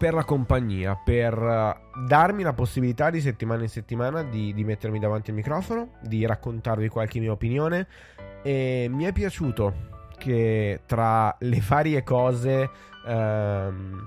per 0.00 0.14
la 0.14 0.24
compagnia, 0.24 0.96
per 0.96 1.36
uh, 1.38 2.06
darmi 2.06 2.42
la 2.42 2.54
possibilità 2.54 3.10
di 3.10 3.20
settimana 3.20 3.64
in 3.64 3.68
settimana 3.68 4.22
di, 4.22 4.54
di, 4.54 4.64
mettermi 4.64 4.98
davanti 4.98 5.28
al 5.28 5.36
microfono, 5.36 5.98
di 6.00 6.24
raccontarvi 6.24 6.88
qualche 6.88 7.20
mia 7.20 7.32
opinione, 7.32 7.86
e 8.42 8.86
mi 8.90 9.04
è 9.04 9.12
piaciuto 9.12 9.74
che 10.16 10.80
tra 10.86 11.36
le 11.40 11.60
varie 11.68 12.02
cose 12.02 12.70
ehm, 13.06 14.06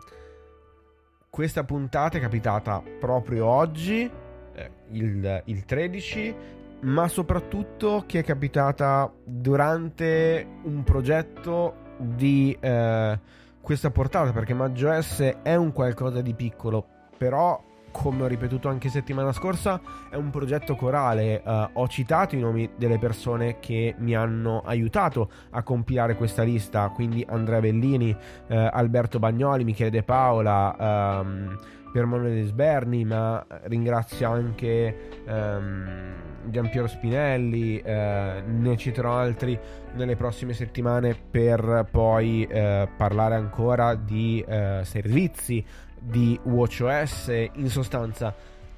questa 1.29 1.63
puntata 1.63 2.17
è 2.17 2.21
capitata 2.21 2.81
proprio 2.99 3.45
oggi, 3.45 4.09
eh, 4.55 4.71
il, 4.93 5.43
il 5.45 5.63
13, 5.63 6.35
ma 6.81 7.07
soprattutto 7.07 8.05
che 8.07 8.21
è 8.21 8.23
capitata 8.23 9.13
durante 9.23 10.47
un 10.63 10.83
progetto 10.83 11.75
di 11.99 12.57
eh, 12.59 13.19
questa 13.63 13.91
portata, 13.91 14.33
perché 14.33 14.53
MaggioS 14.53 15.37
è 15.41 15.55
un 15.55 15.71
qualcosa 15.71 16.21
di 16.21 16.33
piccolo, 16.33 16.85
però 17.17 17.63
come 17.91 18.23
ho 18.23 18.27
ripetuto 18.27 18.67
anche 18.67 18.89
settimana 18.89 19.31
scorsa, 19.31 19.79
è 20.09 20.15
un 20.15 20.31
progetto 20.31 20.75
corale. 20.75 21.41
Uh, 21.45 21.69
ho 21.73 21.87
citato 21.87 22.35
i 22.35 22.39
nomi 22.39 22.71
delle 22.75 22.97
persone 22.97 23.59
che 23.59 23.95
mi 23.99 24.15
hanno 24.15 24.63
aiutato 24.65 25.29
a 25.51 25.63
compilare 25.63 26.15
questa 26.15 26.43
lista, 26.43 26.89
quindi 26.89 27.25
Andrea 27.29 27.61
Bellini, 27.61 28.09
uh, 28.11 28.17
Alberto 28.47 29.19
Bagnoli, 29.19 29.63
Michele 29.63 29.91
De 29.91 30.03
Paola. 30.03 31.21
Um, 31.21 31.57
per 31.93 32.05
Manuele 32.05 32.43
Sberni, 32.45 33.05
ma 33.05 33.45
ringrazio 33.65 34.27
anche 34.27 35.21
um, 35.27 36.13
Giampiero 36.49 36.87
Spinelli, 36.87 37.77
eh, 37.77 38.41
ne 38.43 38.77
citerò 38.77 39.15
altri 39.15 39.57
nelle 39.93 40.15
prossime 40.15 40.53
settimane 40.53 41.15
per 41.15 41.87
poi 41.91 42.47
eh, 42.49 42.89
parlare 42.97 43.35
ancora 43.35 43.93
di 43.93 44.43
eh, 44.45 44.81
servizi, 44.83 45.63
di 45.99 46.37
WatchOS, 46.43 47.27
in 47.53 47.69
sostanza 47.69 48.33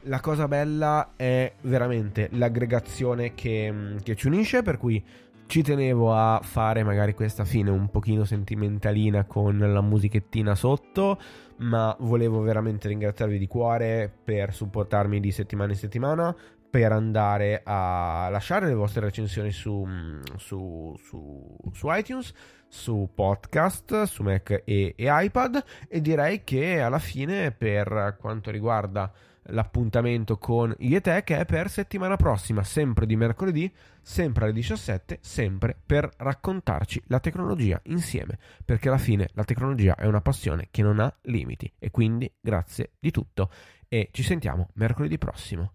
la 0.07 0.19
cosa 0.19 0.47
bella 0.47 1.13
è 1.15 1.51
veramente 1.61 2.29
l'aggregazione 2.33 3.33
che, 3.33 3.95
che 4.03 4.15
ci 4.15 4.27
unisce, 4.27 4.61
per 4.61 4.77
cui 4.77 5.03
ci 5.47 5.61
tenevo 5.61 6.13
a 6.13 6.39
fare 6.43 6.83
magari 6.83 7.13
questa 7.13 7.45
fine 7.45 7.69
un 7.69 7.89
pochino 7.89 8.25
sentimentalina 8.25 9.25
con 9.25 9.57
la 9.57 9.81
musichettina 9.81 10.55
sotto, 10.55 11.19
ma 11.57 11.95
volevo 11.99 12.41
veramente 12.41 12.87
ringraziarvi 12.87 13.37
di 13.37 13.47
cuore 13.47 14.11
per 14.23 14.53
supportarmi 14.53 15.19
di 15.19 15.31
settimana 15.31 15.71
in 15.71 15.77
settimana, 15.77 16.35
per 16.69 16.91
andare 16.91 17.61
a 17.63 18.27
lasciare 18.29 18.67
le 18.67 18.73
vostre 18.73 19.05
recensioni 19.05 19.51
su, 19.51 19.87
su, 20.35 20.93
su, 21.01 21.57
su 21.71 21.87
iTunes, 21.89 22.33
su 22.67 23.09
podcast, 23.13 24.03
su 24.03 24.23
Mac 24.23 24.49
e, 24.65 24.93
e 24.93 24.93
iPad 24.97 25.63
e 25.87 26.01
direi 26.01 26.43
che 26.43 26.81
alla 26.81 26.99
fine 26.99 27.51
per 27.51 28.17
quanto 28.19 28.51
riguarda 28.51 29.09
l'appuntamento 29.49 30.37
con 30.37 30.73
IETech 30.77 31.31
è 31.33 31.45
per 31.45 31.69
settimana 31.69 32.15
prossima, 32.15 32.63
sempre 32.63 33.05
di 33.05 33.15
mercoledì, 33.15 33.71
sempre 34.01 34.45
alle 34.45 34.53
17, 34.53 35.19
sempre 35.21 35.77
per 35.85 36.09
raccontarci 36.17 37.03
la 37.07 37.19
tecnologia 37.19 37.79
insieme, 37.85 38.37
perché 38.63 38.87
alla 38.87 38.97
fine 38.97 39.29
la 39.33 39.43
tecnologia 39.43 39.95
è 39.95 40.05
una 40.05 40.21
passione 40.21 40.67
che 40.71 40.81
non 40.81 40.99
ha 40.99 41.13
limiti 41.23 41.71
e 41.77 41.91
quindi 41.91 42.31
grazie 42.39 42.91
di 42.99 43.11
tutto 43.11 43.49
e 43.87 44.09
ci 44.11 44.23
sentiamo 44.23 44.69
mercoledì 44.73 45.17
prossimo. 45.17 45.73